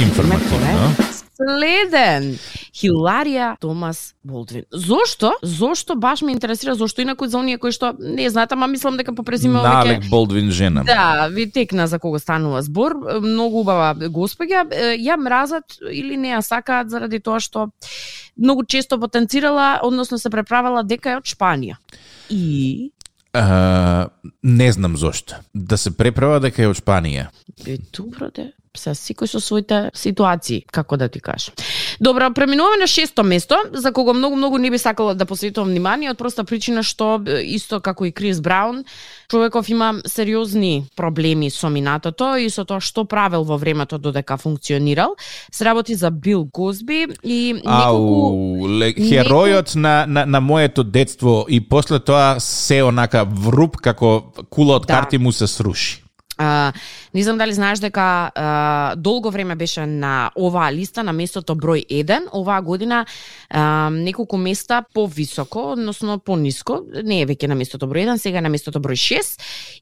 Информативно. 0.01 1.12
Следен 1.43 2.39
Хиларија 2.73 3.57
Томас 3.61 4.15
Болдвин. 4.25 4.65
Зошто? 4.73 5.33
Зошто 5.43 5.97
баш 5.97 6.23
ме 6.23 6.33
интересира 6.33 6.75
зошто 6.75 7.03
инаку 7.03 7.27
за 7.27 7.39
оние 7.39 7.59
кои 7.59 7.73
што 7.73 7.93
не 7.99 8.31
знаат, 8.31 8.53
ама 8.53 8.67
мислам 8.67 8.97
дека 8.97 9.15
по 9.15 9.25
презиме 9.27 9.61
веќе 9.61 9.75
Налек 9.85 10.09
Болдвин 10.11 10.51
жена. 10.51 10.85
Да, 10.87 11.29
ви 11.29 11.51
текна 11.51 11.87
за 11.87 11.99
кого 11.99 12.19
станува 12.19 12.63
збор. 12.63 12.97
Многу 13.21 13.61
убава 13.61 13.95
господја. 13.95 14.65
Ја 14.97 15.19
мразат 15.19 15.79
или 15.91 16.17
не 16.17 16.33
ја 16.33 16.41
сакаат 16.41 16.91
заради 16.91 17.21
тоа 17.21 17.41
што 17.41 17.71
многу 18.37 18.65
често 18.65 18.99
потенцирала, 18.99 19.81
односно 19.83 20.19
се 20.19 20.31
преправала 20.31 20.83
дека 20.83 21.11
е 21.11 21.21
од 21.21 21.25
Шпанија. 21.25 21.77
И 22.31 22.93
А, 23.33 24.09
не 24.43 24.73
знам 24.73 24.97
зошто. 24.97 25.35
Да 25.55 25.79
се 25.79 25.97
преправа 25.97 26.41
дека 26.41 26.63
е 26.63 26.69
од 26.69 26.77
Шпанија. 26.77 27.31
Е, 27.67 27.79
добро 27.97 28.29
де. 28.29 28.53
Се 28.73 28.95
секој 28.97 29.29
со 29.29 29.37
своите 29.37 29.91
ситуации, 29.93 30.63
како 30.73 30.97
да 30.97 31.09
ти 31.13 31.21
кажам. 31.21 31.53
Добро, 32.01 32.31
преминуваме 32.33 32.79
на 32.81 32.87
шесто 32.87 33.23
место, 33.23 33.57
за 33.73 33.93
кого 33.93 34.15
многу 34.15 34.37
многу 34.37 34.59
не 34.59 34.71
би 34.71 34.79
сакала 34.79 35.15
да 35.15 35.27
посветувам 35.27 35.69
внимание 35.69 36.09
од 36.11 36.17
проста 36.17 36.45
причина 36.45 36.81
што 36.83 37.21
исто 37.45 37.81
како 37.85 38.07
и 38.09 38.13
Крис 38.13 38.41
Браун, 38.41 38.85
човеков 39.29 39.69
има 39.69 40.01
сериозни 40.07 40.87
проблеми 40.97 41.51
со 41.51 41.69
минатото 41.69 42.37
и 42.41 42.49
со 42.49 42.65
тоа 42.65 42.81
што 42.81 43.05
правел 43.05 43.45
во 43.45 43.59
времето 43.61 43.99
додека 43.99 44.39
функционирал. 44.39 45.17
Се 45.53 45.65
работи 45.65 45.95
за 45.95 46.11
Бил 46.11 46.49
Козби 46.49 47.09
и 47.23 47.53
неколку 47.53 48.33
Ау, 48.33 48.69
ле, 48.69 48.95
херојот 48.97 49.77
на, 49.77 50.07
на, 50.09 50.25
на 50.27 50.41
моето 50.41 50.83
детство 50.83 51.45
и 51.49 51.61
после 51.61 52.01
тоа 52.01 52.41
се 52.41 52.83
онака 52.83 53.27
вруп 53.29 53.77
како 53.77 54.33
кула 54.49 54.77
од 54.81 54.87
Да. 54.87 54.95
карти 54.95 55.19
му 55.19 55.33
се 55.33 55.47
сруши. 55.47 56.02
А, 56.43 56.73
не 57.15 57.23
знам 57.23 57.39
дали 57.39 57.53
знаеш 57.53 57.79
дека 57.79 58.31
а, 58.35 58.97
долго 58.97 59.31
време 59.31 59.55
беше 59.55 59.87
на 59.87 60.31
оваа 60.37 60.73
листа 60.73 61.05
на 61.07 61.13
местото 61.13 61.55
број 61.55 61.87
1, 61.87 62.33
оваа 62.35 62.63
година 62.63 63.05
а, 63.51 63.91
неколку 63.91 64.37
места 64.37 64.83
повисоко, 64.95 65.73
односно 65.73 66.19
пониско, 66.19 66.81
не 67.05 67.23
е 67.23 67.27
веќе 67.27 67.47
на 67.47 67.55
местото 67.55 67.87
број 67.87 68.09
1, 68.11 68.17
сега 68.17 68.43
е 68.43 68.47
на 68.49 68.51
местото 68.51 68.83
број 68.83 68.99
6 68.99 69.39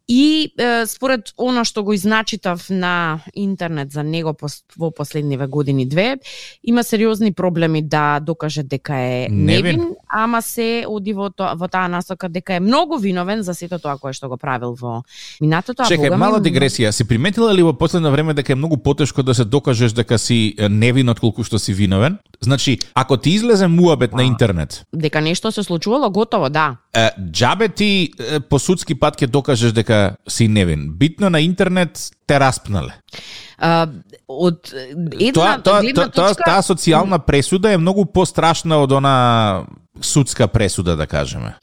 и 0.08 0.52
е, 0.58 0.86
според 0.86 1.32
оно 1.38 1.64
што 1.64 1.84
го 1.84 1.92
изначитав 1.96 2.68
на 2.70 3.20
интернет 3.34 3.92
за 3.92 4.02
него 4.02 4.34
пос, 4.34 4.62
во 4.76 4.90
последниве 4.90 5.46
години 5.46 5.86
две, 5.88 6.18
има 6.64 6.84
сериозни 6.84 7.32
проблеми 7.32 7.82
да 7.82 8.20
докаже 8.20 8.62
дека 8.62 8.94
е 8.94 9.28
Невин. 9.30 9.76
невин, 9.76 9.94
ама 10.12 10.42
се 10.42 10.84
оди 10.88 11.12
во, 11.12 11.30
тоа, 11.30 11.54
во 11.54 11.68
таа 11.68 11.88
насока 11.88 12.28
дека 12.28 12.54
е 12.54 12.60
многу 12.60 12.98
виновен 12.98 13.42
за 13.42 13.54
сето 13.54 13.78
тоа 13.78 13.98
кое 13.98 14.12
што 14.12 14.28
го 14.28 14.36
правил 14.36 14.74
во 14.74 15.02
минатото. 15.40 15.86
Чекај, 15.88 16.16
мала 16.16 16.40
дигресија. 16.40 16.90
Си 16.90 17.04
приметила 17.04 17.54
ли 17.54 17.62
во 17.62 17.72
последно 17.72 18.10
време 18.10 18.34
дека 18.34 18.52
е 18.52 18.58
многу 18.58 18.76
потешко 18.76 19.22
да 19.22 19.34
се 19.34 19.44
докажеш 19.44 19.92
дека 19.92 20.18
си 20.18 20.54
невин 20.70 21.08
отколку 21.08 21.44
што 21.44 21.58
си 21.58 21.72
виновен? 21.72 22.18
Значи, 22.40 22.78
ако 22.94 23.16
ти 23.16 23.30
излезе 23.30 23.66
муабет 23.66 24.12
на 24.12 24.24
интернет, 24.24 24.84
Дека 24.94 25.20
нешто 25.20 25.52
се 25.52 25.62
случувало, 25.62 26.10
готово, 26.10 26.48
да. 26.50 26.76
е, 26.94 27.10
џабе 27.30 27.68
ти 27.68 28.10
е, 28.18 28.40
по 28.40 28.58
судски 28.58 28.94
пат 28.94 29.16
ќе 29.20 29.26
докажеш 29.26 29.72
дека 29.72 30.16
си 30.28 30.48
невин. 30.48 30.90
Битно 30.92 31.30
на 31.30 31.40
интернет 31.40 32.10
те 32.30 32.38
распнале. 32.38 32.94
А, 33.58 33.86
од 34.30 34.70
една 34.72 35.32
Тоа, 35.34 35.58
тоа, 35.58 35.80
гледна 35.82 36.06
тоа, 36.06 36.14
тоа, 36.14 36.28
точка, 36.30 36.46
таа 36.46 36.62
социјална 36.64 37.18
пресуда 37.26 37.74
е 37.74 37.80
многу 37.82 38.06
пострашна 38.06 38.78
од 38.80 38.94
она 38.96 39.16
судска 40.00 40.48
пресуда, 40.48 40.96
да 40.96 41.06
кажеме. 41.10 41.56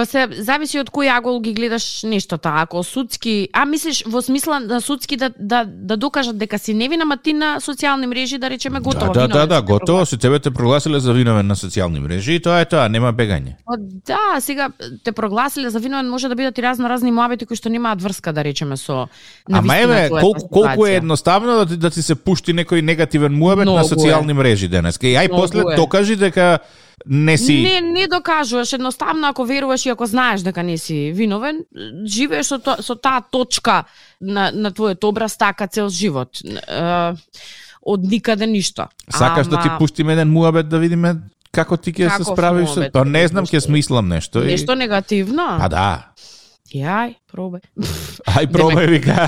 Па 0.00 0.06
се 0.08 0.22
зависи 0.32 0.78
од 0.80 0.88
кој 0.88 1.10
агол 1.12 1.42
ги 1.44 1.52
гледаш 1.52 2.06
нештото. 2.08 2.48
Ако 2.62 2.80
судски, 2.80 3.50
а 3.52 3.66
мислиш 3.68 3.98
во 4.08 4.22
смисла 4.24 4.56
на 4.64 4.78
судски 4.80 5.18
да 5.20 5.28
да 5.36 5.66
да 5.68 5.96
докажат 6.00 6.38
дека 6.40 6.58
си 6.58 6.72
невина, 6.74 7.04
ама 7.04 7.18
ти 7.20 7.34
на 7.36 7.58
социјални 7.60 8.08
мрежи 8.08 8.38
да 8.38 8.48
речеме 8.50 8.80
готово. 8.80 9.12
да, 9.12 9.28
да, 9.28 9.46
да, 9.46 9.56
си 9.56 9.60
те 9.60 9.72
готово, 9.72 10.06
се 10.06 10.16
тебе 10.16 10.38
те 10.38 10.50
прогласиле 10.50 11.00
за 11.00 11.12
виновен 11.12 11.46
на 11.46 11.56
социјални 11.56 12.00
мрежи 12.00 12.34
и 12.34 12.40
тоа 12.40 12.62
е 12.64 12.64
тоа, 12.64 12.88
нема 12.88 13.12
бегање. 13.12 13.60
Па 13.66 13.76
да, 13.76 14.40
сега 14.40 14.70
те 15.04 15.12
прогласиле 15.12 15.70
за 15.70 15.78
виновен 15.78 16.08
може 16.08 16.28
да 16.28 16.34
бидат 16.34 16.58
и 16.58 16.62
разно 16.62 16.88
разни 16.88 17.12
муабети 17.12 17.44
кои 17.44 17.60
што 17.60 17.68
немаат 17.68 18.00
врска 18.00 18.32
да 18.32 18.44
речеме 18.44 18.80
со 18.80 19.08
Ама 19.52 19.76
еве, 19.76 20.08
колку, 20.08 20.48
колку 20.48 20.86
е 20.86 20.96
едноставно 20.96 21.60
да 21.60 21.66
ти, 21.66 21.76
да 21.76 21.90
ти 21.90 22.02
се 22.02 22.14
пушти 22.14 22.56
некој 22.56 22.80
негативен 22.80 23.36
муабет 23.36 23.68
на 23.68 23.84
е. 23.84 23.84
социјални 23.84 24.32
мрежи 24.32 24.68
денеска. 24.68 25.06
И 25.06 25.12
ај 25.12 25.28
после 25.28 25.60
е. 25.60 25.76
докажи 25.76 26.16
дека 26.16 26.64
не 27.06 27.38
си... 27.38 27.62
Не, 27.62 27.80
не 27.80 28.06
докажуваш, 28.06 28.72
едноставно 28.72 29.28
ако 29.28 29.44
веруваш 29.44 29.86
и 29.86 29.88
ако 29.88 30.06
знаеш 30.06 30.40
дека 30.40 30.62
не 30.62 30.78
си 30.78 31.12
виновен, 31.14 31.64
живееш 32.04 32.46
со, 32.46 32.58
то, 32.58 32.76
со 32.82 32.94
таа 32.94 33.20
точка 33.22 33.84
на, 34.20 34.50
на 34.54 34.72
твојот 34.72 35.04
образ 35.04 35.36
така 35.36 35.66
цел 35.66 35.88
живот. 35.88 36.28
Е, 36.44 37.12
од 37.82 38.00
никаде 38.02 38.46
ништо. 38.46 38.88
Сакаш 39.08 39.46
да 39.46 39.60
ти 39.62 39.68
Ама 39.68 39.78
пуштиме 39.78 40.12
еден 40.12 40.28
муабет 40.30 40.68
да 40.68 40.78
видиме 40.78 41.16
како 41.52 41.76
ти 41.76 41.92
ќе 41.92 42.16
се 42.16 42.24
справиш? 42.24 42.68
со- 42.68 42.76
муабет 42.76 42.92
Па 42.92 43.04
не 43.04 43.28
знам, 43.28 43.46
ќе 43.46 43.58
смислам 43.58 44.08
нешто. 44.08 44.42
и- 44.42 44.46
Нешто 44.46 44.74
негативно? 44.74 45.56
Па 45.58 45.68
да. 45.68 46.06
Јај, 46.74 47.14
пробај. 47.30 47.62
Ај 48.36 48.48
пробај 48.52 48.86
вика. 48.90 49.14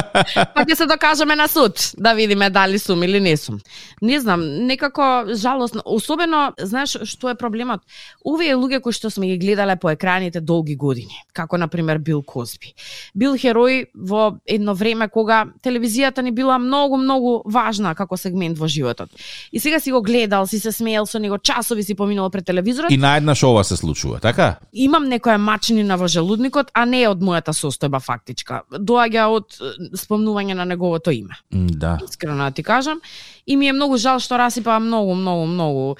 Па 0.54 0.64
ќе 0.64 0.76
се 0.76 0.86
докажеме 0.90 1.36
на 1.36 1.48
суд, 1.48 1.78
да 1.96 2.12
видиме 2.14 2.50
дали 2.50 2.78
сум 2.78 3.02
или 3.02 3.20
не 3.20 3.36
сум. 3.36 3.60
Не 4.02 4.20
знам, 4.20 4.42
некако 4.66 5.30
жалосно, 5.34 5.82
особено, 5.84 6.52
знаеш 6.58 6.96
што 7.04 7.30
е 7.30 7.34
проблемот? 7.38 7.82
Овие 8.24 8.56
луѓе 8.56 8.80
кои 8.84 8.92
што 8.96 9.10
сме 9.10 9.32
ги 9.32 9.38
гледале 9.38 9.76
по 9.76 9.90
екраните 9.90 10.40
долги 10.40 10.76
години, 10.76 11.22
како 11.32 11.58
на 11.58 11.68
пример 11.68 11.98
Бил 11.98 12.22
Козби. 12.22 12.74
Бил 13.14 13.34
херој 13.34 13.86
во 13.94 14.36
едно 14.46 14.74
време 14.74 15.08
кога 15.08 15.46
телевизијата 15.64 16.22
ни 16.22 16.32
била 16.32 16.58
многу 16.58 16.96
многу 16.96 17.42
важна 17.44 17.94
како 17.94 18.16
сегмент 18.16 18.58
во 18.58 18.68
животот. 18.68 19.10
И 19.52 19.60
сега 19.60 19.80
си 19.80 19.92
го 19.92 20.02
гледал, 20.02 20.46
си 20.46 20.58
се 20.58 20.72
смеел 20.72 21.06
со 21.06 21.18
него, 21.18 21.38
часови 21.38 21.82
си 21.82 21.94
поминал 21.94 22.30
пред 22.30 22.46
телевизорот 22.46 22.90
И 22.90 22.96
наеднаш 22.96 23.42
ова 23.42 23.64
се 23.64 23.76
случува, 23.76 24.20
така? 24.20 24.56
имам 24.72 25.08
некоја 25.10 25.36
мачнина 25.38 25.96
во 26.00 26.08
желудникот, 26.08 26.70
а 26.80 26.86
не 26.88 27.02
од 27.08 27.20
мојата 27.24 27.52
состојба 27.56 28.00
фактичка. 28.00 28.62
Доаѓа 28.72 29.26
од 29.34 29.58
спомнување 30.00 30.56
на 30.56 30.64
неговото 30.64 31.12
име. 31.12 31.36
Да. 31.50 31.98
Искрено 32.04 32.48
да 32.48 32.50
ти 32.50 32.62
кажам. 32.62 33.00
И 33.46 33.56
ми 33.56 33.68
е 33.68 33.76
многу 33.76 33.98
жал 33.98 34.20
што 34.20 34.38
расипа 34.40 34.78
многу, 34.80 35.14
многу, 35.14 35.46
многу 35.46 35.96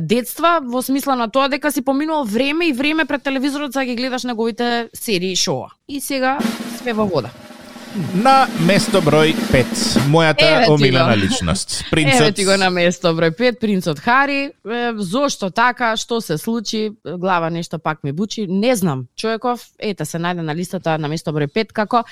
детства, 0.00 0.58
во 0.64 0.82
смисла 0.82 1.14
на 1.14 1.28
тоа 1.28 1.48
дека 1.48 1.72
си 1.72 1.84
поминувал 1.84 2.24
време 2.24 2.68
и 2.68 2.72
време 2.72 3.04
пред 3.04 3.22
телевизорот 3.22 3.72
за 3.72 3.80
да 3.80 3.86
ги 3.86 3.96
гледаш 3.96 4.24
неговите 4.24 4.88
серии 4.94 5.32
и 5.32 5.36
шоа. 5.36 5.70
И 5.88 6.00
сега 6.00 6.38
све 6.78 6.92
во 6.92 7.06
вода. 7.06 7.30
На 7.94 8.48
место 8.66 8.98
број 9.06 9.36
5, 9.52 10.08
мојата 10.10 10.42
Еве 10.42 10.66
омилена 10.72 11.14
личност. 11.14 11.76
Еве 11.80 11.90
Принцот 11.90 12.34
ти 12.34 12.44
го 12.44 12.56
на 12.58 12.66
место 12.70 13.12
број 13.14 13.30
5, 13.30 13.60
принцот 13.60 14.00
Хари. 14.02 14.50
Е, 14.50 14.80
зошто 14.98 15.50
така, 15.54 15.92
што 15.96 16.18
се 16.20 16.34
случи, 16.38 16.90
глава 17.04 17.50
нешто 17.54 17.78
пак 17.78 18.02
ми 18.02 18.12
бучи, 18.12 18.46
не 18.50 18.74
знам. 18.74 19.06
Човеков, 19.14 19.62
ете 19.78 20.04
се 20.04 20.18
најде 20.18 20.42
на 20.42 20.54
листата 20.54 20.98
на 20.98 21.08
место 21.08 21.30
број 21.30 21.46
5 21.46 21.70
како 21.70 22.02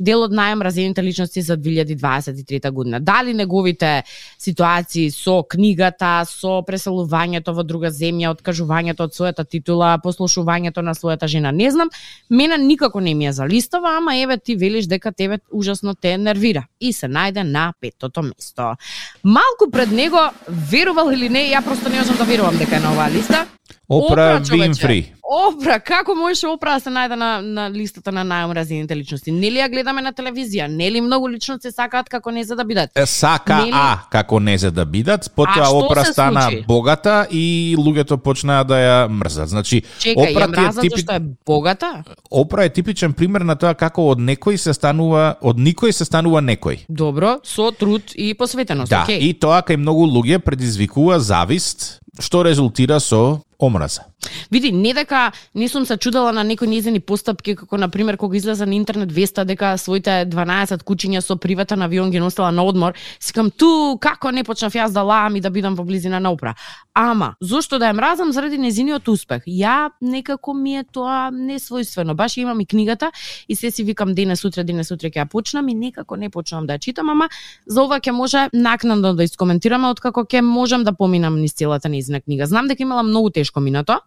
дел 0.00 0.24
од 0.24 0.32
најмразените 0.32 1.04
личности 1.04 1.42
за 1.42 1.56
2023 1.56 2.70
година. 2.70 3.00
Дали 3.00 3.34
неговите 3.34 4.04
ситуации 4.38 5.10
со 5.10 5.42
книгата, 5.42 6.24
со 6.24 6.62
преселувањето 6.64 7.52
во 7.52 7.62
друга 7.62 7.92
земја, 7.92 8.32
откажувањето 8.32 9.04
од 9.04 9.12
својата 9.12 9.44
титула, 9.44 9.98
послушувањето 10.00 10.80
на 10.80 10.96
својата 10.96 11.28
жена, 11.28 11.52
не 11.52 11.70
знам, 11.70 11.92
мене 12.30 12.58
никако 12.58 13.00
не 13.00 13.14
ми 13.14 13.26
е 13.26 13.32
за 13.32 13.44
листова, 13.44 13.96
ама 13.96 14.16
еве 14.16 14.38
ти 14.38 14.56
велиш 14.56 14.86
дека 14.86 15.12
тебе 15.26 15.38
ужасно 15.52 15.94
те 15.94 16.16
нервира 16.18 16.66
и 16.80 16.92
се 16.92 17.08
најде 17.10 17.42
на 17.42 17.72
петото 17.80 18.22
место. 18.22 18.76
Малку 19.24 19.70
пред 19.72 19.90
него, 19.90 20.30
верувал 20.48 21.10
или 21.10 21.28
не, 21.28 21.48
ја 21.50 21.64
просто 21.64 21.90
не 21.90 21.98
можам 21.98 22.16
да 22.16 22.24
верувам 22.24 22.58
дека 22.58 22.76
е 22.76 22.80
на 22.80 22.92
оваа 22.92 23.10
листа. 23.10 23.46
Опра 23.88 24.42
човече. 24.42 24.62
Винфри. 24.62 25.12
Опра, 25.28 25.80
како 25.80 26.14
можеше 26.14 26.46
Опра 26.46 26.74
да 26.74 26.80
се 26.80 26.90
најде 26.90 27.14
на, 27.14 27.28
на 27.42 27.70
листата 27.70 28.12
на 28.12 28.22
најомразените 28.22 28.94
личности? 28.94 29.32
Нели 29.32 29.58
ја 29.58 29.68
гледаме 29.68 30.02
на 30.02 30.12
телевизија? 30.12 30.66
Нели 30.68 31.00
многу 31.00 31.28
личности 31.28 31.70
сакаат 31.70 32.08
како 32.08 32.30
не 32.30 32.44
за 32.44 32.56
да 32.56 32.64
бидат? 32.64 32.90
Сака 33.04 33.54
Нели- 33.56 33.70
А 33.74 33.98
како 34.10 34.40
не 34.40 34.58
за 34.58 34.70
да 34.70 34.84
бидат, 34.84 35.30
потоа 35.34 35.64
што 35.64 35.78
Опра 35.78 36.04
стана 36.04 36.42
случи? 36.42 36.64
богата 36.66 37.26
и 37.30 37.74
луѓето 37.78 38.16
почнаа 38.16 38.64
да 38.64 38.74
ја 38.76 39.08
мрзат. 39.08 39.48
Значи, 39.48 39.82
Чекај, 39.98 40.14
ја 40.16 40.30
Опра 40.30 40.44
е 40.44 40.46
мразат 40.48 40.82
типи... 40.82 40.94
зашто 40.96 41.12
е 41.12 41.20
богата? 41.46 42.02
Опра 42.30 42.64
е 42.64 42.68
типичен 42.70 43.12
пример 43.12 43.40
на 43.40 43.56
тоа 43.56 43.74
како 43.74 44.08
од 44.08 44.18
некој 44.20 44.56
се 44.56 44.74
станува, 44.74 45.34
од 45.42 45.56
никој 45.58 45.90
се 45.90 46.04
станува 46.04 46.40
некој. 46.40 46.86
Добро, 46.88 47.38
со 47.44 47.70
труд 47.72 48.02
и 48.14 48.34
посветеност, 48.34 48.90
Да, 48.90 49.02
окей. 49.02 49.18
и 49.20 49.34
тоа 49.34 49.62
кај 49.62 49.76
многу 49.76 50.06
луѓе 50.06 50.38
предизвикува 50.38 51.18
завист, 51.20 51.98
што 52.20 52.42
резултира 52.42 53.00
со 53.00 53.40
омраза. 53.58 54.02
Види, 54.50 54.72
не 54.72 54.94
дека 54.94 55.32
не 55.54 55.68
сум 55.68 55.86
се 55.86 55.96
чудела 55.96 56.32
на 56.32 56.44
некои 56.44 56.68
незини 56.68 57.00
постапки, 57.00 57.54
како 57.56 57.78
на 57.78 57.88
пример 57.88 58.16
кога 58.16 58.36
излезе 58.36 58.66
на 58.66 58.74
интернет 58.74 59.12
веста 59.12 59.44
дека 59.44 59.76
своите 59.78 60.26
12 60.26 60.82
кучиња 60.82 61.20
со 61.20 61.36
приватен 61.36 61.82
авион 61.82 62.10
ги 62.10 62.20
носела 62.20 62.50
на 62.52 62.64
одмор, 62.64 62.94
сикам 63.20 63.50
ту 63.50 63.98
како 64.00 64.30
не 64.30 64.44
почнав 64.44 64.74
јас 64.74 64.92
да 64.92 65.02
лаам 65.02 65.36
и 65.36 65.40
да 65.40 65.50
бидам 65.50 65.74
во 65.74 65.84
близина 65.84 66.20
на 66.20 66.32
Опра. 66.32 66.54
Ама, 66.94 67.34
зошто 67.40 67.78
да 67.78 67.90
ја 67.90 67.96
мразам 67.96 68.32
заради 68.32 68.58
незиниот 68.58 69.08
успех? 69.08 69.46
Ја 69.46 69.90
некако 70.00 70.54
ми 70.54 70.78
е 70.78 70.84
тоа 70.84 71.30
несвојствено. 71.30 72.14
Баш 72.14 72.36
имам 72.36 72.60
и 72.60 72.66
книгата 72.66 73.10
и 73.48 73.54
се 73.54 73.70
си 73.70 73.84
викам 73.84 74.14
денес 74.14 74.44
утре, 74.44 74.64
денес 74.64 74.90
утре 74.90 75.10
ќе 75.10 75.24
ја 75.24 75.28
почнам 75.28 75.68
и 75.68 75.74
некако 75.74 76.16
не 76.16 76.30
почнам 76.30 76.66
да 76.66 76.78
ја 76.78 76.80
читам, 76.80 77.10
ама 77.10 77.28
за 77.66 77.82
ова 77.82 78.00
ќе 78.00 78.10
може 78.10 78.48
накнадно 78.52 79.14
да 79.14 79.24
искоментираме 79.24 79.88
откако 79.88 80.24
ќе 80.24 80.40
можам 80.40 80.84
да 80.84 80.92
поминам 80.92 81.36
низ 81.40 81.54
целата 81.54 81.88
незина 81.88 82.20
книга. 82.20 82.46
Знам 82.46 82.66
дека 82.68 82.82
имала 82.82 83.02
многу 83.02 83.30
тешко 83.30 83.45
минато, 83.60 84.00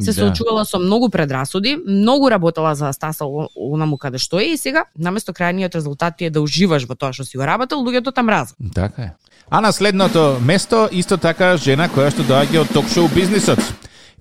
се 0.00 0.10
Да. 0.10 0.12
соочувала 0.12 0.64
со 0.64 0.78
многу 0.78 1.08
предрасуди, 1.08 1.78
многу 1.88 2.30
работела 2.30 2.74
за 2.74 2.86
да 2.86 2.92
стаса 2.92 3.24
онаму 3.56 3.98
каде 3.98 4.18
што 4.18 4.38
е 4.38 4.44
и 4.52 4.56
сега 4.56 4.84
наместо 4.98 5.32
крајниот 5.32 5.74
резултат 5.74 6.14
ти 6.18 6.24
е 6.24 6.30
да 6.30 6.40
уживаш 6.40 6.84
во 6.86 6.94
тоа 6.94 7.12
што 7.12 7.24
си 7.24 7.36
го 7.36 7.46
работел, 7.46 7.78
луѓето 7.78 8.14
те 8.14 8.22
мразат. 8.22 8.56
Така 8.74 9.02
е. 9.02 9.12
А 9.50 9.60
на 9.60 9.72
следното 9.72 10.38
место 10.42 10.88
исто 10.92 11.16
така 11.16 11.56
жена 11.56 11.88
која 11.88 12.10
што 12.10 12.22
доаѓа 12.22 12.60
од 12.60 12.68
ток-шоу 12.74 13.08
бизнисот. 13.14 13.58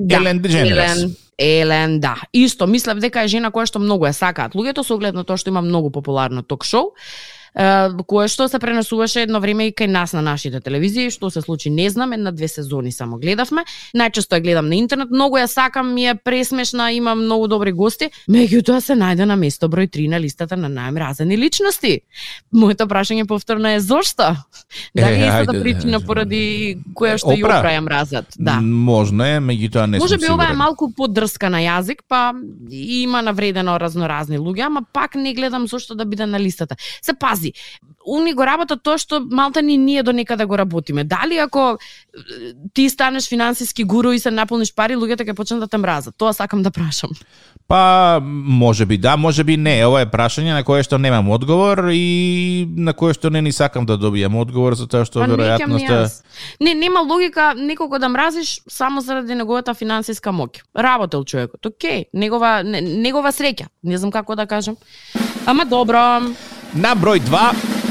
Елен 0.10 0.40
Дедженерес. 0.40 0.98
Елен, 0.98 1.16
Елен, 1.38 2.00
да. 2.00 2.16
Исто, 2.34 2.68
мислев 2.68 3.00
дека 3.00 3.24
е 3.24 3.28
жена 3.28 3.52
која 3.52 3.66
што 3.66 3.80
многу 3.80 4.06
ја 4.06 4.14
сакаат 4.14 4.54
луѓето 4.56 4.84
со 4.84 4.96
оглед 4.96 5.16
на 5.16 5.24
тоа 5.24 5.38
што 5.38 5.50
има 5.50 5.62
многу 5.62 5.90
популарно 5.92 6.44
ток-шоу 6.44 6.94
кое 7.56 8.28
што 8.28 8.50
се 8.52 8.60
пренесуваше 8.60 9.24
едно 9.24 9.40
време 9.40 9.70
и 9.70 9.74
кај 9.74 9.88
нас 9.88 10.14
на 10.14 10.22
нашите 10.22 10.60
телевизии, 10.60 11.10
што 11.10 11.30
се 11.32 11.42
случи 11.42 11.70
не 11.70 11.90
знам, 11.90 12.14
една 12.14 12.32
две 12.32 12.48
сезони 12.48 12.92
само 12.92 13.18
гледавме. 13.18 13.64
Најчесто 13.96 14.36
ја 14.36 14.44
гледам 14.44 14.68
на 14.68 14.76
интернет, 14.76 15.12
многу 15.12 15.40
ја 15.40 15.48
сакам, 15.48 15.94
ми 15.94 16.08
е 16.08 16.16
пресмешна, 16.16 16.92
има 16.92 17.16
многу 17.16 17.48
добри 17.48 17.72
гости, 17.72 18.10
меѓутоа 18.28 18.82
се 18.84 18.98
најде 19.00 19.26
на 19.26 19.36
место 19.40 19.70
број 19.72 19.88
3 19.88 20.10
на 20.10 20.20
листата 20.20 20.58
на 20.58 20.68
најмразени 20.68 21.38
личности. 21.38 22.02
Моето 22.52 22.88
прашање 22.92 23.26
повторно 23.28 23.72
е 23.72 23.80
зошто? 23.80 24.36
Дали 24.96 25.24
е 25.24 25.28
истата 25.28 25.56
причина 25.62 26.02
поради 26.02 26.78
која 26.94 27.16
што 27.18 27.38
и 27.38 27.44
опра 27.44 27.72
ја 27.72 27.82
мразат? 27.88 28.36
Да. 28.36 28.60
Можно 28.62 29.24
е, 29.24 29.40
меѓутоа 29.40 29.86
не 29.88 30.00
Може 30.00 30.18
би 30.18 30.28
ова 30.32 30.50
е 30.52 30.58
малку 30.60 30.92
подрска 30.92 31.50
на 31.50 31.64
јазик, 31.64 32.04
па 32.08 32.34
има 32.72 33.22
навредено 33.22 33.80
разноразни 33.80 34.38
луѓе, 34.40 34.68
ама 34.68 34.84
пак 34.94 35.16
не 35.16 35.34
гледам 35.34 35.68
зошто 35.68 35.96
да 35.96 36.06
биде 36.06 36.26
на 36.26 36.40
листата. 36.40 36.76
Се 37.02 37.14
пази, 37.14 37.45
уни 38.06 38.34
го 38.34 38.46
работат 38.46 38.84
тоа 38.84 38.98
што 39.02 39.20
малта 39.20 39.62
ни 39.62 39.78
ние 39.78 40.04
до 40.04 40.14
некаде 40.14 40.46
го 40.46 40.58
работиме. 40.58 41.04
Дали 41.04 41.38
ако 41.38 41.78
ти 42.74 42.90
станеш 42.90 43.30
финансиски 43.30 43.84
гуру 43.84 44.12
и 44.12 44.20
се 44.20 44.32
наполниш 44.32 44.74
пари, 44.76 44.96
луѓето 44.96 45.26
ќе 45.26 45.34
почнат 45.34 45.60
да 45.60 45.68
те 45.68 45.78
мразат. 45.78 46.16
Тоа 46.18 46.34
сакам 46.34 46.64
да 46.64 46.72
прашам. 46.72 47.10
Па, 47.68 48.20
може 48.22 48.86
би 48.86 48.98
да, 48.98 49.18
може 49.18 49.44
би 49.44 49.58
не. 49.58 49.86
Ова 49.86 50.02
е 50.06 50.10
прашање 50.10 50.54
на 50.54 50.64
кое 50.64 50.84
што 50.86 50.98
немам 51.02 51.30
одговор 51.34 51.90
и 51.92 52.68
на 52.78 52.94
кое 52.94 53.14
што 53.18 53.30
не 53.34 53.42
ни 53.42 53.52
сакам 53.52 53.86
да 53.86 53.98
добијам 53.98 54.38
одговор, 54.38 54.78
затоа 54.78 55.06
што 55.06 55.26
Па 55.26 55.30
веројатноста... 55.34 56.22
Не, 56.62 56.76
нема 56.76 57.02
логика 57.02 57.54
некого 57.58 58.00
да 58.00 58.10
мразиш 58.10 58.62
само 58.70 59.02
заради 59.02 59.36
неговата 59.36 59.74
финансиска 59.74 60.30
моќ. 60.30 60.62
Работел 60.78 61.24
човекот, 61.24 61.66
окей, 61.66 62.06
негова 62.14 62.62
не, 62.64 62.82
негова 62.82 63.34
среќа. 63.34 63.68
Не 63.84 63.98
знам 63.98 64.12
како 64.12 64.36
да 64.36 64.46
кажам. 64.46 64.78
Ама 65.46 65.66
добро. 65.66 66.22
На 66.76 66.92
број 66.92 67.22
2, 67.24 67.42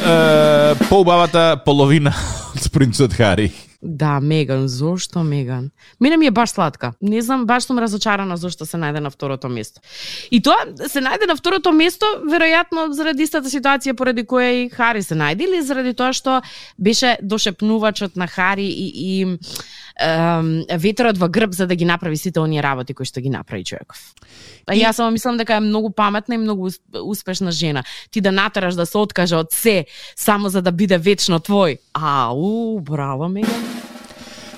е, 0.04 0.88
поубавата 0.90 1.56
половина 1.64 2.12
од 2.56 2.66
принцот 2.68 3.14
Хари. 3.16 3.48
Да, 3.80 4.20
Меган, 4.20 4.68
зошто 4.68 5.22
Меган? 5.24 5.70
Мене 6.00 6.16
ми 6.16 6.26
е 6.26 6.30
баш 6.30 6.50
сладка. 6.50 6.92
Не 7.00 7.22
знам, 7.22 7.46
баш 7.46 7.64
сум 7.64 7.78
разочарана 7.78 8.36
зошто 8.36 8.66
се 8.66 8.76
најде 8.76 9.00
на 9.00 9.10
второто 9.10 9.48
место. 9.48 9.80
И 10.30 10.40
тоа 10.40 10.68
се 10.88 11.00
најде 11.00 11.28
на 11.28 11.36
второто 11.36 11.72
место, 11.72 12.04
веројатно 12.28 12.90
заради 12.92 13.24
истата 13.24 13.48
ситуација 13.48 13.96
поради 13.96 14.24
која 14.24 14.52
и 14.52 14.68
Хари 14.68 15.02
се 15.02 15.16
најде 15.16 15.48
или 15.48 15.62
заради 15.64 15.92
тоа 15.96 16.12
што 16.12 16.42
беше 16.76 17.16
дошепнувачот 17.22 18.16
на 18.16 18.28
Хари 18.28 18.68
и, 18.68 18.88
и 19.00 19.38
ветерот 20.70 21.18
во 21.18 21.28
грб 21.28 21.52
за 21.52 21.66
да 21.66 21.74
ги 21.74 21.84
направи 21.84 22.16
сите 22.16 22.40
оние 22.40 22.62
работи 22.62 22.94
кои 22.94 23.06
што 23.06 23.20
ги 23.20 23.30
направи 23.30 23.64
човеков. 23.64 23.98
А 24.66 24.74
И- 24.74 24.80
јас 24.80 24.92
само 24.92 25.10
мислам 25.10 25.36
дека 25.36 25.54
е 25.54 25.60
многу 25.60 25.90
паметна 25.90 26.34
и 26.34 26.38
многу 26.38 26.66
ус- 26.66 26.80
успешна 26.94 27.52
жена. 27.52 27.84
Ти 28.10 28.20
да 28.20 28.32
натераш 28.32 28.74
да 28.74 28.86
се 28.86 28.98
откаже 28.98 29.36
од 29.36 29.52
се 29.52 29.86
само 30.16 30.48
за 30.48 30.62
да 30.62 30.72
биде 30.72 30.98
вечно 30.98 31.38
твој. 31.40 31.78
Ау, 31.92 32.80
браво 32.80 33.28
Меган. 33.28 33.64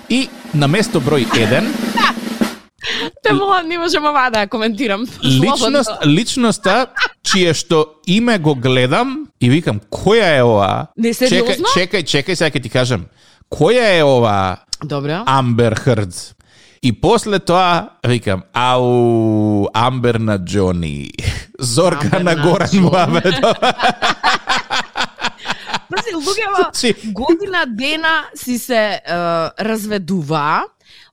И 0.09 0.29
на 0.55 0.69
место 0.69 1.01
број 1.01 1.27
1, 1.27 1.67
Те 3.23 3.33
молам, 3.33 3.67
не 3.69 3.79
можам 3.79 4.05
ова 4.05 4.31
да 4.31 4.47
коментирам. 4.47 5.05
личност, 5.25 5.91
личноста 6.07 6.87
чие 7.23 7.55
што 7.55 7.87
име 8.07 8.39
го 8.39 8.55
гледам 8.55 9.27
и 9.41 9.51
викам, 9.51 9.81
која 9.91 10.39
е 10.39 10.43
ова? 10.43 10.87
Не, 10.97 11.09
Чекај, 11.09 11.29
сериозно? 11.29 11.67
чекај, 11.75 12.03
чекај, 12.05 12.35
сега 12.35 12.51
ќе 12.51 12.63
ти 12.63 12.69
кажам. 12.69 13.07
Која 13.51 13.99
е 13.99 14.03
ова 14.03 14.57
Добро. 14.85 15.23
Амбер 15.27 15.75
Хрдз? 15.75 16.35
И 16.83 16.93
после 16.93 17.39
тоа 17.39 17.99
викам, 18.05 18.43
ау, 18.53 19.67
Амбер 19.75 20.15
на 20.15 20.39
Джони. 20.39 21.11
Зорка 21.59 22.07
Амбер 22.13 22.21
на 22.23 22.35
Горан 22.37 22.69
Джони. 22.69 22.81
Муамедов. 22.81 23.57
Пази, 25.91 26.15
луѓето 26.15 27.13
година 27.13 27.65
дена 27.67 28.25
си 28.35 28.59
се 28.59 29.01
разведува, 29.61 30.67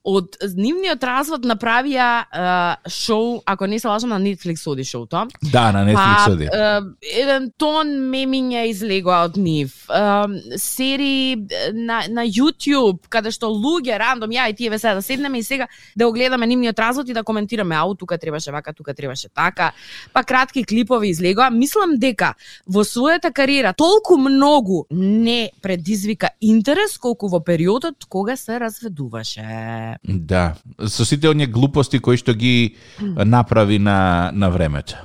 од 0.04 0.36
нивниот 0.58 1.04
развод 1.08 1.46
направија 1.48 2.08
е, 2.28 2.90
шоу, 2.92 3.40
ако 3.48 3.68
не 3.68 3.80
се 3.80 3.88
лажам, 3.88 4.12
на 4.12 4.20
Netflix 4.20 4.68
оди 4.68 4.84
шоуто. 4.84 5.28
да, 5.52 5.72
на 5.72 5.86
Netflix 5.88 6.32
оди. 6.32 6.48
Па, 6.52 6.58
е, 6.58 7.22
еден 7.22 7.52
тон 7.58 7.88
мемиња 8.12 8.66
излегоа 8.68 9.24
од 9.30 9.38
нив. 9.40 9.83
Е, 9.94 10.58
серии 10.58 11.38
на, 11.74 12.04
на 12.10 12.26
YouTube, 12.26 13.06
каде 13.10 13.30
што 13.30 13.52
луѓе, 13.54 14.00
рандом, 14.02 14.32
ја 14.34 14.48
и 14.50 14.56
тие 14.58 14.72
ве 14.74 14.80
сега 14.82 14.96
да 14.98 15.02
седнеме 15.06 15.38
и 15.38 15.44
сега 15.44 15.68
да 15.96 16.08
го 16.08 16.14
гледаме 16.14 16.48
нивниот 16.48 16.80
развод 16.80 17.10
и 17.10 17.14
да 17.14 17.24
коментираме, 17.24 17.76
ау, 17.76 17.94
тука 17.96 18.18
требаше 18.18 18.52
вака, 18.52 18.74
тука 18.74 18.94
требаше 18.94 19.30
така. 19.30 19.72
Па 20.14 20.24
кратки 20.24 20.64
клипови 20.64 21.10
излегоа. 21.14 21.52
Мислам 21.54 21.98
дека 22.02 22.34
во 22.66 22.82
својата 22.82 23.30
кариера 23.30 23.74
толку 23.78 24.18
многу 24.18 24.86
не 24.90 25.52
предизвика 25.62 26.34
интерес 26.42 26.98
колку 26.98 27.30
во 27.30 27.44
периодот 27.44 28.06
кога 28.10 28.36
се 28.36 28.60
разведуваше. 28.60 29.98
Да, 30.04 30.56
со 30.88 31.06
сите 31.06 31.30
оние 31.30 31.48
глупости 31.48 32.00
кои 32.00 32.18
што 32.18 32.34
ги 32.34 32.76
направи 33.00 33.78
на, 33.80 34.32
на 34.34 34.50
времето. 34.50 34.98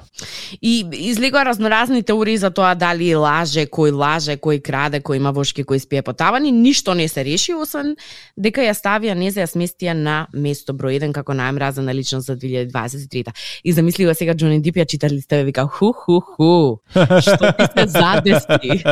И 0.62 0.86
излегоа 0.92 1.44
разноразни 1.44 2.02
теории 2.02 2.36
за 2.36 2.50
тоа 2.50 2.74
дали 2.74 3.14
лаже, 3.14 3.68
кој 3.70 3.94
лаже, 3.94 4.34
кој 4.34 4.58
краде, 4.78 5.00
кој 5.02 5.18
има 5.18 5.32
вошки, 5.34 5.64
кој 5.66 5.82
спие 5.82 6.02
по 6.06 6.14
тавани, 6.14 6.52
ништо 6.54 6.94
не 6.94 7.08
се 7.08 7.24
реши, 7.26 7.54
освен 7.54 7.96
дека 8.36 8.62
ја 8.62 8.74
ставија 8.76 9.16
не 9.18 9.30
за 9.34 9.42
ја 9.44 9.50
сместија 9.50 9.94
на 9.98 10.26
место 10.32 10.72
број 10.72 11.00
1 11.02 11.12
како 11.16 11.34
најмразена 11.34 11.94
личност 11.94 12.30
за 12.30 12.36
2023 12.36 13.34
И 13.64 13.72
замислива 13.72 14.14
сега 14.14 14.34
Джони 14.34 14.62
Дип 14.62 14.78
ја 14.78 14.86
чита 14.86 15.10
листове 15.10 15.44
вика 15.44 15.66
ху 15.66 15.92
ху 15.92 16.20
ху. 16.20 16.78
Што 16.94 17.52
ти 17.58 17.64
се 17.74 17.86
задеси? 17.86 18.84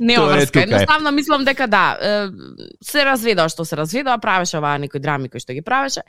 Не 0.00 0.16
Тоа 0.16 0.36
е 0.36 0.36
врска. 0.36 0.46
тука 0.46 0.60
е. 0.60 0.62
Едноставно 0.62 1.12
мислам 1.12 1.44
дека 1.44 1.66
да, 1.66 2.30
се 2.84 3.04
разведоа 3.04 3.48
што 3.48 3.64
се 3.64 3.76
разведоа, 3.76 4.18
правеше 4.18 4.58
оваа 4.58 4.78
некои 4.78 5.00
драми 5.00 5.28
кои 5.28 5.40
што 5.40 5.56
ги 5.56 5.62
правеше. 5.62 6.02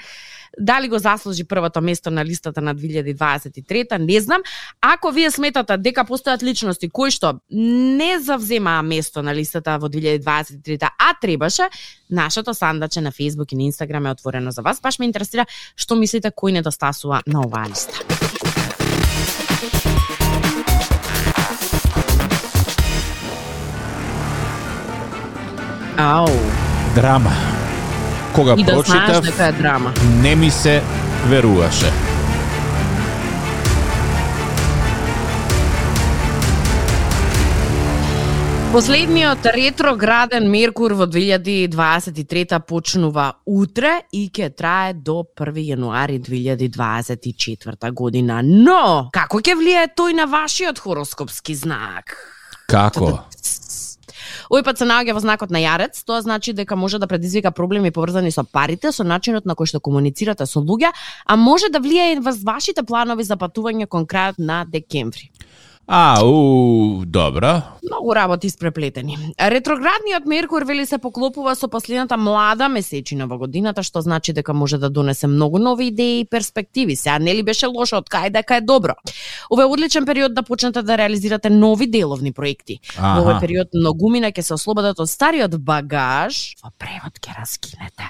Дали 0.59 0.87
го 0.87 0.99
заслужи 0.99 1.43
првото 1.43 1.81
место 1.81 2.11
на 2.11 2.25
листата 2.25 2.61
на 2.61 2.75
2023 2.75 3.97
не 3.97 4.19
знам. 4.19 4.41
Ако 4.81 5.11
вие 5.11 5.31
сметате 5.31 5.77
дека 5.77 6.05
постојат 6.05 6.43
личности 6.43 6.89
кои 6.89 7.11
што 7.11 7.39
не 7.63 8.19
завземаа 8.19 8.81
место 8.83 9.21
на 9.21 9.33
листата 9.35 9.77
во 9.79 9.87
2023 9.87 10.89
а 10.99 11.13
требаше, 11.21 11.69
нашето 12.09 12.53
сандаче 12.53 13.01
на 13.01 13.11
Facebook 13.11 13.53
и 13.53 13.55
на 13.55 13.63
Instagram 13.71 14.07
е 14.07 14.11
отворено 14.11 14.51
за 14.51 14.61
вас. 14.61 14.81
Баш 14.81 14.99
ме 14.99 15.05
интересира 15.05 15.45
што 15.75 15.95
мислите 15.95 16.31
кој 16.31 16.59
недостасува 16.59 17.21
на 17.27 17.41
оваа 17.41 17.69
листа. 17.69 18.03
Ау. 25.97 26.27
Драма. 26.95 27.31
Кога 28.33 28.55
И 28.57 28.63
да 28.63 28.71
знаеш 28.71 28.87
прочитав, 28.87 29.25
дека 29.25 29.45
е 29.45 29.51
драма. 29.51 29.93
не 30.21 30.35
ми 30.35 30.51
се 30.51 30.83
веруваше. 31.27 32.12
Последниот 38.73 39.45
ретрограден 39.53 40.47
Меркур 40.49 40.95
во 40.97 41.05
2023 41.05 42.57
почнува 42.65 43.25
утре 43.45 43.91
и 44.09 44.23
ќе 44.33 44.47
трае 44.49 44.95
до 44.97 45.19
1 45.21 45.59
јануари 45.61 46.17
2024 46.17 47.91
година. 47.93 48.39
Но, 48.41 49.11
како 49.13 49.43
ќе 49.45 49.53
влијае 49.59 49.91
тој 49.93 50.17
на 50.17 50.25
вашиот 50.25 50.81
хороскопски 50.81 51.53
знак? 51.53 52.17
Како? 52.65 53.11
Овој 54.49 54.65
пат 54.65 54.81
се 54.81 54.89
наоѓа 54.89 55.13
во 55.13 55.21
знакот 55.21 55.53
на 55.53 55.61
Јарец, 55.61 56.01
тоа 56.01 56.25
значи 56.25 56.57
дека 56.57 56.73
може 56.75 56.97
да 56.97 57.05
предизвика 57.05 57.51
проблеми 57.53 57.91
поврзани 57.93 58.31
со 58.33 58.41
парите, 58.41 58.89
со 58.89 59.05
начинот 59.05 59.45
на 59.45 59.53
кој 59.53 59.69
што 59.69 59.85
комуницирате 59.85 60.49
со 60.49 60.65
луѓе, 60.65 60.89
а 61.25 61.37
може 61.37 61.69
да 61.69 61.77
влијае 61.77 62.17
и 62.17 62.25
врз 62.25 62.41
вашите 62.41 62.81
планови 62.81 63.21
за 63.21 63.37
патување 63.37 63.85
кон 63.85 64.09
крајот 64.09 64.41
на 64.41 64.65
декември. 64.65 65.29
А, 65.87 66.23
у, 66.23 67.05
добро. 67.05 67.61
Многу 67.83 68.15
работи 68.15 68.47
испреплетени. 68.47 69.17
Ретроградниот 69.39 70.25
Меркур 70.25 70.63
вели 70.63 70.85
се 70.85 70.97
поклопува 70.97 71.55
со 71.55 71.67
последната 71.67 72.17
млада 72.17 72.69
месечина 72.69 73.27
во 73.27 73.37
годината, 73.37 73.83
што 73.83 74.01
значи 74.01 74.33
дека 74.33 74.53
може 74.53 74.77
да 74.77 74.89
донесе 74.89 75.27
многу 75.27 75.59
нови 75.59 75.87
идеи 75.91 76.19
и 76.19 76.25
перспективи. 76.25 76.95
Сега 76.95 77.19
нели 77.19 77.43
беше 77.43 77.67
лошо 77.67 77.99
од 77.99 78.07
кај 78.09 78.31
дека 78.31 78.55
е 78.55 78.61
добро. 78.61 78.95
Ова 79.51 79.63
е 79.63 79.65
одличен 79.65 80.05
период 80.05 80.33
да 80.33 80.43
почнете 80.43 80.81
да 80.81 80.97
реализирате 80.97 81.49
нови 81.49 81.87
деловни 81.87 82.31
проекти. 82.31 82.79
Во 82.95 83.19
овој 83.19 83.39
период 83.43 83.75
многумина 83.75 84.31
ќе 84.31 84.41
се 84.41 84.53
ослободат 84.55 84.99
од 84.99 85.11
стариот 85.11 85.59
багаж, 85.59 86.55
во 86.63 86.71
превод 86.79 87.19
ќе 87.19 87.35
раскинете. 87.35 88.07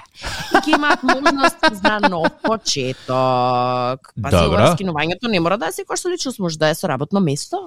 И 0.54 0.62
ќе 0.62 0.76
имаат 0.78 1.02
можност 1.02 1.58
за 1.82 1.98
нов 2.08 2.30
почеток. 2.46 4.14
Пази, 4.22 4.36
Добро. 4.36 4.46
ова 4.46 4.62
раскинувањето 4.62 5.26
не 5.26 5.42
мора 5.42 5.58
да 5.58 5.74
е 5.74 5.74
секој 5.74 5.98
што 5.98 6.14
личност, 6.14 6.38
може 6.38 6.58
да 6.58 6.70
е 6.70 6.78
со 6.78 6.86
работно 6.86 7.20
место, 7.20 7.63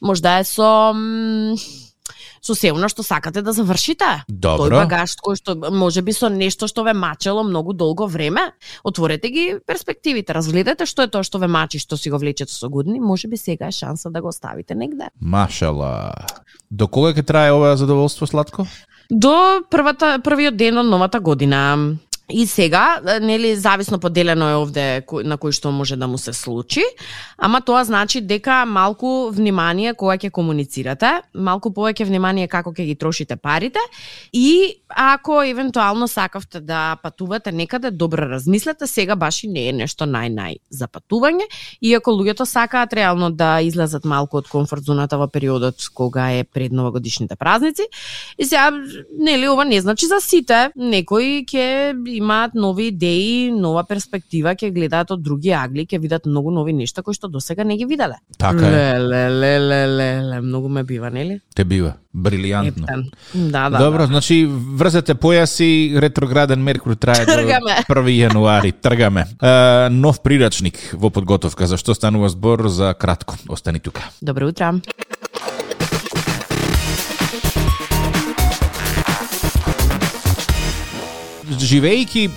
може 0.00 0.22
да 0.22 0.38
е 0.38 0.44
со 0.44 0.92
со 2.42 2.54
се 2.58 2.72
оно 2.74 2.88
што 2.90 3.04
сакате 3.06 3.42
да 3.42 3.54
завршите. 3.54 4.24
Добро. 4.28 4.66
Тој 4.66 4.82
багаж 4.82 5.14
кој 5.22 5.38
што 5.38 5.54
може 5.70 6.02
би 6.02 6.12
со 6.12 6.28
нешто 6.28 6.66
што 6.66 6.82
ве 6.82 6.92
мачело 6.92 7.44
многу 7.46 7.72
долго 7.72 8.06
време, 8.10 8.50
отворете 8.82 9.30
ги 9.30 9.44
перспективите, 9.66 10.34
разгледате 10.34 10.86
што 10.86 11.06
е 11.06 11.12
тоа 11.12 11.22
што 11.22 11.38
ве 11.38 11.46
мачи, 11.46 11.78
што 11.78 11.96
си 11.96 12.10
го 12.10 12.18
влечете 12.18 12.52
со 12.52 12.68
години, 12.68 13.00
може 13.00 13.28
би 13.28 13.38
сега 13.38 13.70
е 13.70 13.72
шанса 13.72 14.10
да 14.10 14.20
го 14.20 14.28
оставите 14.28 14.74
негде. 14.74 15.08
Машала. 15.20 16.12
До 16.70 16.88
кога 16.88 17.14
ќе 17.14 17.22
трае 17.22 17.54
ова 17.54 17.76
задоволство 17.76 18.26
сладко? 18.26 18.66
До 19.10 19.62
првата 19.70 20.18
првиот 20.18 20.56
ден 20.56 20.78
од 20.78 20.86
новата 20.86 21.20
година. 21.20 21.94
И 22.30 22.46
сега, 22.46 23.00
нели, 23.20 23.56
зависно 23.56 23.98
поделено 23.98 24.48
е 24.48 24.54
овде 24.54 24.84
на 25.26 25.36
кој 25.36 25.52
што 25.52 25.72
може 25.74 25.96
да 25.98 26.06
му 26.06 26.18
се 26.18 26.32
случи, 26.32 26.84
ама 27.36 27.60
тоа 27.60 27.82
значи 27.84 28.20
дека 28.20 28.62
малку 28.64 29.28
внимание 29.34 29.92
кога 29.94 30.14
ќе 30.16 30.30
комуницирате, 30.30 31.10
малку 31.34 31.72
повеќе 31.74 32.06
внимание 32.06 32.48
како 32.48 32.70
ќе 32.70 32.86
ги 32.86 32.94
трошите 32.94 33.36
парите 33.36 33.82
и 34.32 34.78
ако 34.88 35.42
евентуално 35.42 36.08
сакавте 36.08 36.60
да 36.60 36.96
патувате 37.02 37.52
некаде, 37.52 37.90
добро 37.90 38.28
размислете, 38.30 38.86
сега 38.86 39.16
баш 39.16 39.42
и 39.44 39.48
не 39.48 39.68
е 39.68 39.72
нешто 39.72 40.06
нај-нај 40.06 40.60
за 40.70 40.86
патување, 40.86 41.48
иако 41.82 42.14
луѓето 42.14 42.46
сакаат 42.46 42.92
реално 42.94 43.30
да 43.30 43.60
излезат 43.60 44.04
малку 44.04 44.38
од 44.38 44.48
комфорт 44.48 44.84
зоната 44.84 45.18
во 45.18 45.26
периодот 45.28 45.90
кога 45.94 46.30
е 46.32 46.44
пред 46.44 46.72
новогодишните 46.72 47.36
празници. 47.36 47.82
И 48.38 48.44
сега, 48.44 48.70
нели, 49.18 49.48
ова 49.48 49.64
не 49.64 49.80
значи 49.80 50.06
за 50.06 50.20
сите. 50.20 50.70
Некои 50.76 51.44
ќе 51.44 51.92
имаат 52.16 52.54
нови 52.54 52.88
идеи, 52.92 53.50
нова 53.52 53.84
перспектива, 53.88 54.54
ќе 54.54 54.72
гледаат 54.74 55.10
од 55.14 55.22
други 55.22 55.52
агли, 55.56 55.86
ќе 55.86 56.00
видат 56.02 56.26
многу 56.26 56.52
нови 56.54 56.72
нешта 56.76 57.02
кои 57.02 57.14
што 57.16 57.28
досега 57.28 57.64
не 57.64 57.76
ги 57.76 57.86
виделе. 57.88 58.20
Така 58.38 58.68
е. 58.68 59.00
Ле, 59.00 59.28
ле, 59.30 59.58
ле, 59.58 59.82
ле, 59.86 60.12
ле, 60.30 60.40
многу 60.40 60.68
ме 60.68 60.84
бива, 60.84 61.10
нели? 61.10 61.40
Те 61.54 61.64
бива. 61.64 61.96
Брилијантно. 62.12 62.86
Да, 63.34 63.70
да. 63.70 63.78
Добро, 63.78 64.04
да. 64.04 64.06
значи 64.06 64.44
врзете 64.46 65.14
појаси, 65.16 65.96
ретрограден 65.96 66.60
Меркур 66.60 66.96
трае 66.96 67.24
Тргаме. 67.24 67.78
до 67.88 67.94
1 67.94 68.12
јануари. 68.18 68.72
Тргаме. 68.72 69.24
Е, 69.40 69.88
нов 69.88 70.20
прирачник 70.20 70.76
во 70.92 71.08
подготовка. 71.08 71.66
За 71.66 71.80
што 71.80 71.96
станува 71.96 72.28
збор 72.28 72.68
за 72.68 72.92
кратко? 72.92 73.40
Остани 73.48 73.80
тука. 73.80 74.04
Добро 74.20 74.52
утро. 74.52 74.74
Живејќи 81.60 82.28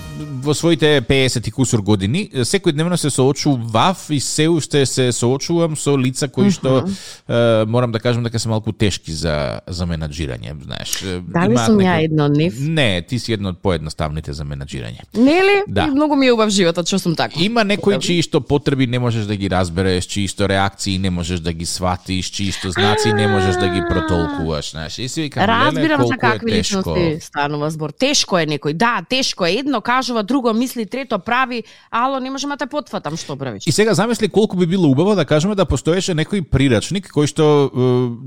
во 0.46 0.54
своите 0.54 1.02
50 1.02 1.48
и 1.48 1.52
кусур 1.52 1.82
години, 1.82 2.30
секојдневно 2.46 2.96
се 2.96 3.10
соочував 3.10 4.06
и 4.10 4.20
се 4.20 4.48
уште 4.50 4.86
се 4.86 5.12
соочувам 5.12 5.76
со 5.76 5.98
лица 5.98 6.28
кои 6.28 6.52
што 6.54 6.86
е, 6.86 7.66
морам 7.66 7.92
да 7.92 8.00
кажам 8.00 8.24
дека 8.24 8.40
се 8.40 8.50
малку 8.50 8.72
тешки 8.72 9.12
за 9.12 9.60
за 9.68 9.86
менаџирање, 9.90 10.54
знаеш. 10.64 10.94
Дали 11.28 11.58
сум 11.58 11.80
ја 11.82 11.98
некој- 11.98 12.06
една 12.06 12.26
од 12.26 12.38
нив? 12.38 12.60
Не, 12.60 13.02
ти 13.02 13.20
си 13.20 13.34
една 13.34 13.50
од 13.50 13.60
поедноставните 13.60 14.34
за 14.34 14.44
менаџирање. 14.46 15.10
Нели? 15.18 15.64
Да. 15.68 15.88
И 15.90 15.96
Многу 15.96 16.16
ми 16.16 16.28
е 16.28 16.32
убав 16.34 16.50
животот 16.50 16.88
што 16.88 17.00
сум 17.00 17.16
така. 17.16 17.40
Има 17.40 17.64
некои 17.64 17.98
чии 18.00 18.22
што 18.22 18.42
потреби 18.42 18.88
не 18.88 19.00
можеш 19.00 19.26
да 19.26 19.36
ги 19.36 19.50
разбереш, 19.50 20.06
чии 20.06 20.28
што 20.28 20.48
реакции 20.48 20.98
не 20.98 21.10
можеш 21.10 21.40
да 21.40 21.54
ги 21.54 21.66
сватиш, 21.66 22.30
чии 22.30 22.52
што 22.52 22.72
знаци 22.72 23.14
не 23.14 23.28
можеш 23.28 23.56
да 23.56 23.68
ги 23.70 23.82
протолкуваш, 23.90 24.72
знаеш. 24.72 25.00
И 25.00 25.08
си 25.10 25.22
викам, 25.22 25.46
Разбирам 25.46 26.08
за 26.08 26.18
какви 26.18 26.52
личности 26.52 27.18
станува 27.22 27.70
збор. 27.72 27.92
Тешко 27.92 28.38
е 28.38 28.46
некој. 28.46 28.74
Да, 28.74 29.02
тешко 29.10 29.46
е. 29.46 29.52
Едно 29.64 29.82
кажува, 29.82 30.24
друго 30.24 30.35
мисли, 30.54 30.86
трето 30.86 31.20
прави. 31.20 31.64
Ало, 31.92 32.20
не 32.20 32.30
можам 32.30 32.50
да 32.50 32.58
те 32.58 32.66
потфатам 32.66 33.18
што 33.18 33.36
правиш. 33.36 33.64
И 33.68 33.72
сега 33.72 33.94
замисли 33.94 34.28
колку 34.30 34.58
би 34.58 34.66
било 34.66 34.90
убаво 34.90 35.16
да 35.16 35.26
кажеме 35.26 35.56
да 35.56 35.66
постоеше 35.66 36.14
некој 36.16 36.42
прирачник 36.50 37.12
кој 37.14 37.28
што 37.28 37.44
е, 37.66 37.70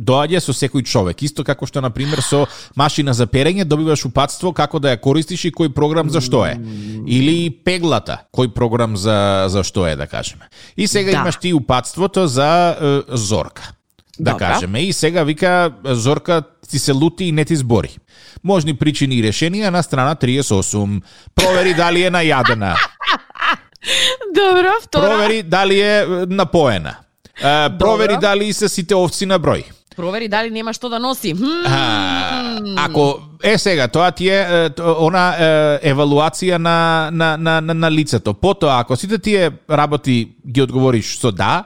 доаѓа 0.05 0.41
со 0.41 0.53
секој 0.53 0.85
човек. 0.85 1.23
Исто 1.23 1.45
како 1.45 1.67
што 1.67 1.81
на 1.81 1.91
пример 1.91 2.21
со 2.23 2.47
машина 2.77 3.15
за 3.15 3.27
перење 3.27 3.65
добиваш 3.65 4.05
упатство 4.05 4.53
како 4.53 4.79
да 4.79 4.97
ја 4.97 5.01
користиш 5.01 5.45
и 5.45 5.53
кој 5.53 5.73
програм 5.75 6.11
за 6.11 6.21
што 6.21 6.45
е. 6.47 6.59
Или 7.07 7.51
пеглата, 7.51 8.25
кој 8.35 8.53
програм 8.55 8.97
за 8.97 9.47
за 9.49 9.63
што 9.65 9.87
е 9.87 9.97
да 9.97 10.07
кажеме. 10.07 10.49
И 10.77 10.87
сега 10.87 11.13
Да. 11.13 11.19
имаш 11.19 11.37
ти 11.37 11.53
упатството 11.55 12.27
за 12.27 12.77
е, 12.81 13.03
Зорка. 13.17 13.73
Да 14.21 14.31
Добра. 14.33 14.53
кажеме. 14.53 14.81
И 14.81 14.93
сега 14.93 15.23
вика 15.23 15.71
Зорка 15.85 16.43
ти 16.71 16.79
се 16.79 16.93
лути 16.93 17.25
и 17.25 17.33
не 17.33 17.45
ти 17.45 17.57
збори. 17.57 17.97
Можни 18.45 18.75
причини 18.75 19.15
и 19.19 19.23
решенија 19.23 19.71
на 19.71 19.83
страна 19.83 20.15
38. 20.15 21.03
Провери 21.35 21.75
дали 21.75 22.03
е 22.03 22.11
најадена. 22.11 22.75
Добро, 24.35 24.73
втора. 24.83 25.07
Провери 25.07 25.43
дали 25.43 25.81
е 25.81 26.07
напоена. 26.29 26.95
Е, 27.41 27.79
провери 27.79 28.15
Добро. 28.15 28.21
дали 28.21 28.53
се 28.53 28.69
сите 28.69 28.95
овци 28.95 29.27
на 29.27 29.39
број. 29.41 29.65
Провери 29.97 30.29
дали 30.29 30.51
нема 30.51 30.73
што 30.73 30.89
да 30.89 30.99
носи. 30.99 31.35
Хм. 31.35 31.67
А, 31.67 32.59
ако 32.77 33.19
е 33.43 33.59
сега 33.59 33.89
тоа 33.89 34.11
ти 34.11 34.29
е 34.31 34.71
она 34.79 35.35
е, 35.35 35.91
евалуација 35.91 36.59
на 36.59 37.11
на 37.13 37.37
на 37.37 37.61
на, 37.61 37.75
на 37.75 37.91
лицето. 37.91 38.35
Потоа 38.35 38.81
ако 38.81 38.97
сите 38.97 39.19
тие 39.19 39.51
работи 39.71 40.29
ги 40.47 40.63
одговориш 40.63 41.19
со 41.19 41.33
да, 41.33 41.65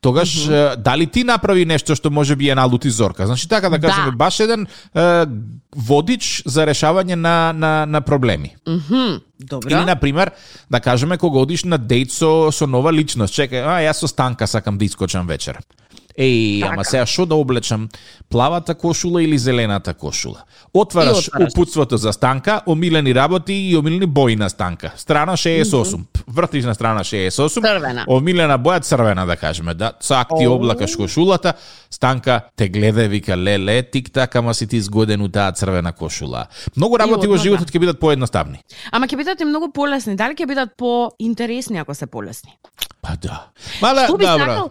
тогаш 0.00 0.48
е, 0.48 0.76
дали 0.78 1.06
ти 1.06 1.24
направи 1.24 1.64
нешто 1.66 1.94
што 1.94 2.10
може 2.10 2.36
би 2.36 2.48
е 2.48 2.54
налути 2.54 2.90
зорка. 2.90 3.26
Значи 3.26 3.48
така 3.48 3.68
да 3.68 3.78
кажеме 3.78 4.10
Да. 4.10 4.16
баш 4.16 4.40
еден 4.40 4.66
е, 4.66 5.26
водич 5.76 6.42
за 6.46 6.66
решавање 6.66 7.14
на 7.14 7.52
на 7.52 7.86
на 7.86 8.00
проблеми. 8.00 8.56
Мгм. 8.68 9.20
Добро. 9.40 9.68
Или 9.70 9.84
на 9.84 9.96
пример, 9.96 10.30
да 10.70 10.80
кажеме 10.80 11.18
кога 11.18 11.38
одиш 11.40 11.64
на 11.64 11.78
дејт 11.78 12.10
со 12.10 12.52
со 12.52 12.66
нова 12.66 12.92
личност. 12.92 13.34
Чекај, 13.34 13.64
а 13.64 13.80
јас 13.80 14.00
со 14.00 14.08
Станка 14.08 14.46
сакам 14.46 14.78
да 14.78 14.84
искочам 14.84 15.26
вечер. 15.26 15.58
Еј, 16.20 16.62
ама 16.64 16.84
Така. 16.84 16.90
сега 16.90 17.06
што 17.06 17.26
да 17.26 17.34
облечам? 17.34 17.88
Плавата 18.28 18.74
кошула 18.74 19.22
или 19.22 19.38
зелената 19.38 19.94
кошула? 19.94 20.44
Отвараш, 20.74 21.28
отвараш. 21.28 21.52
упутството 21.52 21.96
за 21.96 22.12
Станка, 22.12 22.60
омилени 22.66 23.14
работи 23.14 23.52
и 23.52 23.76
омилени 23.76 24.06
бои 24.06 24.36
на 24.36 24.50
Станка. 24.50 24.92
Страна 24.96 25.32
68. 25.36 26.00
Вртиш 26.28 26.64
на 26.64 26.74
страна 26.74 27.00
68. 27.00 27.60
Црвена. 27.60 28.04
Омилена 28.08 28.58
боја 28.58 28.82
црвена 28.82 29.26
да 29.26 29.36
кажеме, 29.36 29.74
да. 29.74 29.92
Цак 30.00 30.28
ти 30.38 30.46
облакаш 30.46 30.96
кошулата, 30.96 31.54
Станка 31.90 32.40
те 32.56 32.68
гледа 32.68 33.04
и 33.04 33.08
вика 33.08 33.36
леле, 33.36 33.82
тик 33.82 34.12
так, 34.12 34.36
ама 34.36 34.54
си 34.54 34.66
ти 34.66 34.80
згоден 34.80 35.22
у 35.22 35.28
таа 35.28 35.52
црвена 35.52 35.92
кошула. 35.92 36.46
Многу 36.76 36.98
работи 36.98 37.26
во 37.26 37.36
животот 37.36 37.70
ќе 37.70 37.78
бидат 37.80 38.00
поедноставни. 38.00 38.60
Ама 38.92 39.06
ќе 39.06 39.16
бидат 39.16 39.40
и 39.40 39.44
многу 39.44 39.72
полесни. 39.72 40.16
Дали 40.16 40.34
ќе 40.34 40.46
бидат 40.46 40.76
поинтересни 40.76 41.78
ако 41.78 41.94
се 41.94 42.06
полесни? 42.06 42.52
Па 43.02 43.16
да. 43.16 43.46
Мала, 43.80 44.04
Што 44.04 44.16
би 44.16 44.24
добро. 44.24 44.44
сакал, 44.44 44.70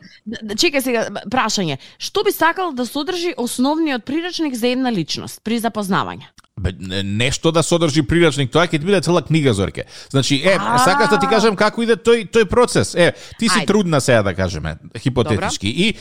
чекај 0.54 0.82
сега, 0.82 1.02
прашање, 1.28 1.78
што 1.98 2.24
би 2.24 2.32
сакал 2.32 2.72
да 2.74 2.86
содржи 2.86 3.34
основниот 3.38 4.06
прирачник 4.06 4.54
за 4.54 4.68
една 4.68 4.92
личност 4.92 5.42
при 5.44 5.58
запознавање? 5.58 6.30
Бе, 6.56 6.74
не- 6.78 7.04
нешто 7.04 7.52
да 7.52 7.64
содржи 7.64 8.04
прирачник, 8.04 8.52
тоа 8.52 8.68
ќе 8.68 8.72
ти 8.72 8.80
биде 8.80 9.02
цела 9.02 9.22
книга 9.22 9.54
Зорке. 9.54 9.84
Значи, 10.10 10.42
е, 10.46 10.58
А. 10.60 10.78
сакаш 10.78 11.10
да 11.10 11.18
ти 11.18 11.28
кажам 11.28 11.56
како 11.56 11.82
иде 11.82 11.96
тој 11.96 12.30
тој 12.30 12.46
процес. 12.46 12.96
Е, 12.96 13.12
ти 13.40 13.50
си 13.50 13.60
Ајде. 13.60 13.68
трудна 13.68 14.02
сега 14.02 14.24
да 14.24 14.34
кажеме, 14.34 14.76
хипотетички. 14.98 15.68
И 15.70 15.88
е, 15.90 15.96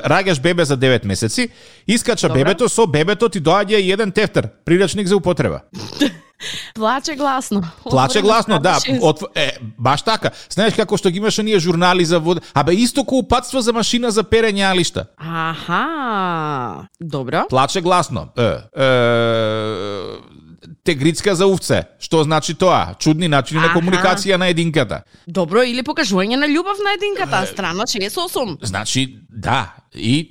раѓаш 0.00 0.40
бебе 0.40 0.64
за 0.64 0.76
9 0.76 1.04
месеци, 1.04 1.48
искача 1.86 2.28
Добро. 2.28 2.38
бебето, 2.38 2.68
со 2.68 2.86
бебето 2.86 3.28
ти 3.28 3.40
доаѓа 3.40 3.76
и 3.76 3.92
еден 3.92 4.12
тефтер, 4.12 4.48
прирачник 4.64 5.06
за 5.06 5.16
употреба. 5.16 5.60
Плаче 6.74 7.14
гласно. 7.14 7.62
Плаче 7.84 8.20
гласно, 8.22 8.58
да. 8.58 8.78
От, 9.00 9.22
е, 9.34 9.52
баш 9.78 10.02
така. 10.02 10.30
Знаеш 10.50 10.74
како 10.74 10.96
што 10.96 11.10
ги 11.10 11.18
имаше 11.18 11.42
ние 11.42 11.58
журнали 11.58 12.04
за 12.04 12.20
вода. 12.20 12.40
Абе, 12.54 12.74
исто 12.74 13.04
ко 13.04 13.18
упатство 13.18 13.60
за 13.60 13.72
машина 13.72 14.10
за 14.10 14.24
перење 14.24 14.64
алишта. 14.70 15.06
Аха, 15.16 16.88
добро. 17.00 17.44
Плаче 17.48 17.80
гласно. 17.80 18.28
Е, 18.36 18.42
е, 18.76 18.88
тегрицка 20.84 21.34
за 21.34 21.46
овце. 21.46 21.84
Што 22.00 22.24
значи 22.24 22.54
тоа? 22.54 22.94
Чудни 22.98 23.28
начини 23.28 23.60
на 23.60 23.72
комуникација 23.74 24.36
на 24.40 24.48
единката. 24.50 25.02
Добро, 25.26 25.62
или 25.62 25.84
покажување 25.86 26.40
на 26.40 26.48
љубов 26.48 26.80
на 26.84 26.96
единката, 26.96 27.46
страна 27.52 27.86
68. 27.86 28.58
Значи, 28.62 29.18
да. 29.28 29.74
И 29.94 30.28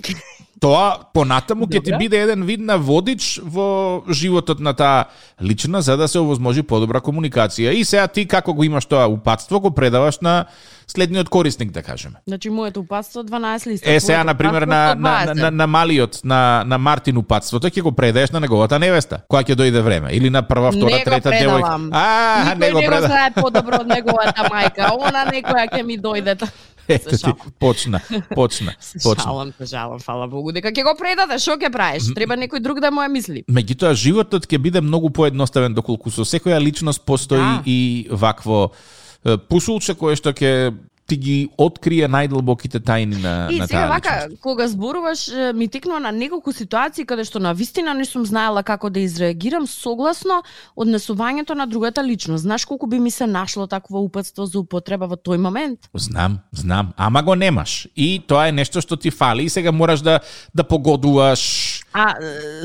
тоа 0.59 0.99
понатаму 1.13 1.65
ќе 1.67 1.83
ти 1.83 1.95
биде 1.99 2.21
еден 2.23 2.43
вид 2.43 2.59
на 2.59 2.77
водич 2.77 3.39
во 3.43 4.03
животот 4.11 4.59
на 4.59 4.73
таа 4.73 5.05
лична 5.41 5.81
за 5.81 5.97
да 5.97 6.07
се 6.07 6.19
овозможи 6.19 6.63
подобра 6.63 7.01
комуникација. 7.01 7.71
И 7.71 7.85
сега 7.85 8.07
ти 8.07 8.27
како 8.27 8.53
го 8.53 8.63
имаш 8.63 8.85
тоа 8.85 9.07
упатство 9.07 9.59
го 9.59 9.71
предаваш 9.71 10.19
на 10.19 10.45
следниот 10.87 11.29
корисник 11.29 11.71
да 11.71 11.83
кажеме. 11.83 12.15
Значи, 12.27 12.49
моето 12.49 12.79
упатство 12.79 13.23
12 13.23 13.67
листа. 13.67 13.93
Е, 13.93 13.99
сега, 13.99 14.23
на 14.23 14.35
пример, 14.35 14.61
на, 14.61 14.95
на, 14.95 15.25
120. 15.27 15.33
на, 15.33 15.51
на 15.51 15.67
малиот, 15.67 16.19
на, 16.23 16.63
на 16.65 16.77
Мартин 16.77 17.17
упатството, 17.17 17.69
ќе 17.69 17.81
го 17.81 17.91
предаеш 17.91 18.31
на 18.31 18.39
неговата 18.39 18.79
невеста, 18.79 19.21
која 19.29 19.45
ќе 19.45 19.55
дојде 19.55 19.81
време. 19.81 20.09
Или 20.11 20.29
на 20.29 20.41
прва, 20.41 20.71
втора, 20.71 20.95
Не 20.95 21.03
трета 21.03 21.29
девојка. 21.29 21.61
предавам. 21.61 21.89
А, 21.93 22.05
Никој 22.45 22.59
не 22.59 22.71
го 22.71 22.79
не 22.79 22.87
го 22.89 23.05
знае 23.05 23.31
подобро 23.43 23.81
од 23.81 23.87
неговата 23.87 24.49
мајка. 24.49 24.89
Она 24.97 25.25
некоја 25.31 25.69
ќе 25.69 25.83
ми 25.85 25.99
дојде. 25.99 26.35
Ето 26.89 27.17
ти, 27.17 27.32
почна, 27.60 27.99
почна, 28.36 28.73
почна. 29.04 29.23
шалам, 29.23 29.54
жалам, 29.62 29.99
фала 29.99 30.28
Богу, 30.28 30.52
дека 30.52 30.71
ќе 30.73 30.84
го 30.84 30.95
предаде, 30.97 31.38
што 31.39 31.56
ќе 31.56 31.69
правиш? 31.71 32.10
Треба 32.17 32.36
некој 32.36 32.60
друг 32.65 32.82
да 32.82 32.89
му 32.91 33.02
ја 33.06 33.12
мисли. 33.13 33.43
Меѓутоа, 33.47 33.93
животот 33.93 34.47
ќе 34.49 34.58
биде 34.58 34.82
многу 34.82 35.10
поедноставен 35.13 35.73
доколку 35.73 36.10
со 36.12 36.25
секоја 36.25 36.58
личност 36.60 37.06
постои 37.06 37.38
Да. 37.39 37.62
и 37.65 38.08
вакво 38.12 38.71
пусулче 39.49 39.93
кое 39.99 40.15
што 40.15 40.32
ќе 40.32 40.73
ти 41.09 41.17
ги 41.17 41.37
открие 41.57 42.07
најдлбоките 42.07 42.79
тајни 42.85 43.17
на, 43.17 43.33
И 43.49 43.57
на 43.59 43.67
сега 43.67 43.87
таа 43.87 43.89
вака, 43.89 44.15
личност. 44.23 44.41
кога 44.41 44.67
зборуваш, 44.67 45.29
ми 45.55 45.67
текнува 45.67 45.99
на 45.99 46.11
неколку 46.11 46.53
ситуации 46.53 47.05
каде 47.05 47.25
што 47.25 47.39
на 47.41 47.53
вистина 47.53 47.93
не 47.97 48.05
сум 48.05 48.25
знаела 48.25 48.63
како 48.63 48.89
да 48.93 48.99
изреагирам 49.01 49.65
согласно 49.67 50.43
однесувањето 50.77 51.57
на 51.57 51.65
другата 51.67 52.03
личност. 52.03 52.43
Знаеш 52.45 52.65
колку 52.65 52.87
би 52.87 52.99
ми 52.99 53.11
се 53.11 53.27
нашло 53.27 53.67
такво 53.67 53.99
упатство 54.05 54.45
за 54.45 54.59
употреба 54.59 55.07
во 55.09 55.17
тој 55.17 55.37
момент? 55.37 55.89
Знам, 55.97 56.39
знам, 56.53 56.93
ама 56.97 57.23
го 57.23 57.35
немаш. 57.35 57.87
И 57.95 58.21
тоа 58.27 58.47
е 58.47 58.51
нешто 58.51 58.81
што 58.81 58.97
ти 58.97 59.09
фали 59.11 59.43
и 59.43 59.49
сега 59.49 59.71
мораш 59.71 60.01
да 60.01 60.19
да 60.55 60.63
погодуваш. 60.63 61.78
А 61.93 62.15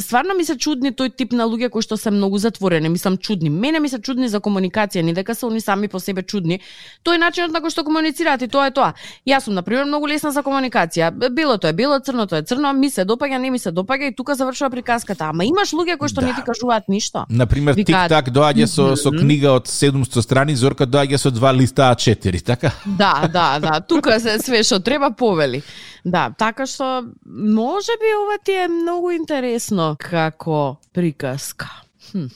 стварно 0.00 0.34
ми 0.34 0.44
се 0.44 0.56
чудни 0.58 0.92
тој 0.92 1.16
тип 1.16 1.32
на 1.32 1.44
луѓе 1.48 1.70
кои 1.70 1.82
што 1.82 1.96
се 1.96 2.10
многу 2.10 2.38
затворени, 2.38 2.88
мислам 2.88 3.16
чудни. 3.16 3.50
Мене 3.50 3.80
ми 3.80 3.88
се 3.88 3.98
чудни 3.98 4.28
за 4.28 4.40
комуникација, 4.40 5.02
не 5.02 5.12
дека 5.12 5.34
се 5.34 5.46
они 5.46 5.60
сами 5.60 5.88
по 5.88 6.00
себе 6.00 6.22
чудни. 6.22 6.60
Тој 7.04 7.16
начинот 7.18 7.52
на 7.52 7.60
кој 7.64 7.70
што 7.72 7.84
комуницираат 7.84 8.42
и 8.42 8.48
тоа 8.48 8.66
е 8.66 8.70
тоа. 8.70 8.92
Јас 9.26 9.48
сум 9.48 9.54
на 9.54 9.62
пример 9.62 9.84
многу 9.84 10.06
лесна 10.06 10.30
за 10.30 10.42
комуникација. 10.42 11.10
Белото 11.30 11.66
е 11.66 11.72
бело, 11.72 11.98
црното 12.00 12.36
е 12.36 12.42
црно, 12.42 12.72
ми 12.72 12.90
се 12.90 13.04
допаѓа, 13.04 13.38
не 13.38 13.50
ми 13.50 13.58
се 13.58 13.72
допаѓа 13.72 14.12
и 14.12 14.14
тука 14.14 14.34
завршува 14.34 14.70
приказката. 14.70 15.24
Ама 15.24 15.44
имаш 15.44 15.72
луѓе 15.72 15.96
кои 15.96 16.08
што 16.08 16.20
Да. 16.20 16.26
не 16.26 16.34
ти 16.34 16.42
кажуваат 16.42 16.88
ништо. 16.88 17.24
На 17.30 17.46
пример, 17.46 17.74
Викаат, 17.74 18.10
Тик-так 18.10 18.28
доаѓа 18.28 18.66
со 18.66 18.96
со 18.96 19.10
книга 19.10 19.52
од 19.56 19.66
700 19.68 20.22
страни, 20.22 20.54
Зорка 20.56 20.86
доаѓа 20.86 21.16
со 21.16 21.30
два 21.30 21.52
листа 21.52 21.90
А4, 21.94 22.42
така? 22.44 22.72
Да, 22.86 23.28
да, 23.32 23.58
да. 23.58 23.80
Тука 23.80 24.20
се 24.20 24.38
све 24.38 24.62
што 24.62 24.80
треба 24.80 25.10
повели. 25.10 25.62
Да, 26.04 26.30
така 26.38 26.66
што 26.66 27.08
може 27.24 27.92
би 28.00 28.08
ова 28.22 28.36
ти 28.44 28.52
е 28.52 28.68
многу 28.68 29.13
интересно 29.14 29.96
како 29.98 30.76
приказка. 30.92 31.70
Хм. 32.12 32.28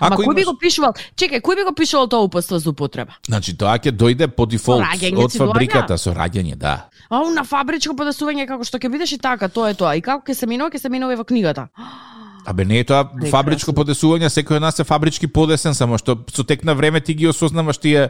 Ама 0.00 0.14
Ако 0.14 0.22
кој 0.22 0.34
би 0.34 0.42
имаш- 0.42 0.46
го 0.46 0.58
пишувал? 0.58 0.92
Чекај, 1.16 1.40
кој 1.40 1.56
би 1.56 1.62
го 1.64 1.72
пишувал 1.74 2.08
тоа 2.08 2.22
упатство 2.22 2.58
за 2.58 2.70
употреба? 2.70 3.12
Значи, 3.26 3.52
тоа 3.52 3.78
ќе 3.78 3.92
дојде 3.92 4.28
по 4.28 4.46
дефолт 4.46 4.80
од 4.80 5.32
фабриката 5.32 5.98
со 5.98 6.14
раѓање, 6.14 6.54
да. 6.56 6.88
А 7.10 7.20
на 7.24 7.44
фабричко 7.44 7.94
подесување 7.94 8.46
како 8.46 8.64
што 8.64 8.78
ќе 8.78 8.88
бидеш 8.88 9.12
и 9.12 9.18
така, 9.18 9.48
тоа 9.48 9.70
е 9.70 9.74
тоа. 9.74 9.96
И 9.96 10.00
како 10.00 10.22
ќе 10.22 10.34
се 10.34 10.46
минува, 10.46 10.70
ќе 10.70 10.78
се 10.78 10.88
минува 10.88 11.12
и 11.12 11.16
во 11.16 11.24
книгата. 11.24 11.68
Абе 12.46 12.64
не 12.64 12.78
е 12.78 12.84
тоа 12.84 13.04
Прекрасно. 13.04 13.30
фабричко 13.30 13.72
подесување, 13.72 14.28
секој 14.28 14.56
од 14.56 14.62
нас 14.62 14.78
е 14.80 14.84
фабрички 14.84 15.26
подесен, 15.26 15.74
само 15.74 15.98
што 15.98 16.16
со 16.32 16.44
тек 16.44 16.64
на 16.64 16.74
време 16.74 17.00
ти 17.00 17.14
ги 17.14 17.28
осознаваш 17.28 17.78
тие 17.78 18.08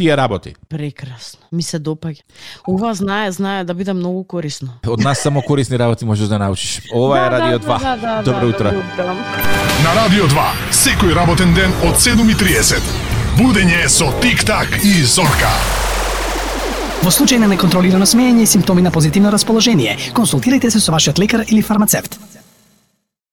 тие 0.00 0.16
работи. 0.16 0.54
Прекрасно. 0.68 1.40
Ми 1.52 1.62
се 1.62 1.76
допаѓа. 1.76 2.24
Ова 2.68 2.94
знае, 2.94 3.32
знае 3.32 3.64
да 3.68 3.74
биде 3.74 3.92
многу 3.92 4.24
корисно. 4.24 4.80
Од 4.86 5.04
нас 5.04 5.20
само 5.20 5.42
корисни 5.42 5.78
работи 5.78 6.08
можеш 6.08 6.28
да 6.28 6.38
научиш. 6.38 6.80
Ова 6.94 7.18
е 7.26 7.30
Радио 7.30 7.58
2. 7.58 7.80
Да, 7.80 7.96
да, 7.96 8.22
Добро 8.22 8.40
да, 8.40 8.46
утро. 8.46 8.70
Добро 8.70 8.80
утро. 8.80 9.12
На 9.84 9.92
Радио 9.98 10.24
2, 10.24 10.46
секој 10.72 11.12
работен 11.14 11.52
ден 11.54 11.76
од 11.84 12.00
7.30. 12.00 12.80
Будење 13.36 13.84
со 13.92 14.08
Тик-так 14.24 14.80
и 14.80 15.04
Зорка. 15.04 15.52
Во 17.04 17.12
случај 17.12 17.40
на 17.44 17.48
неконтролирано 17.52 18.08
смеење 18.08 18.44
и 18.44 18.48
симптоми 18.48 18.82
на 18.82 18.90
позитивно 18.90 19.32
расположение, 19.32 19.98
консултирайте 20.16 20.70
се 20.70 20.80
со 20.80 20.92
вашиот 20.92 21.18
лекар 21.18 21.44
или 21.48 21.62
фармацевт. 21.62 22.16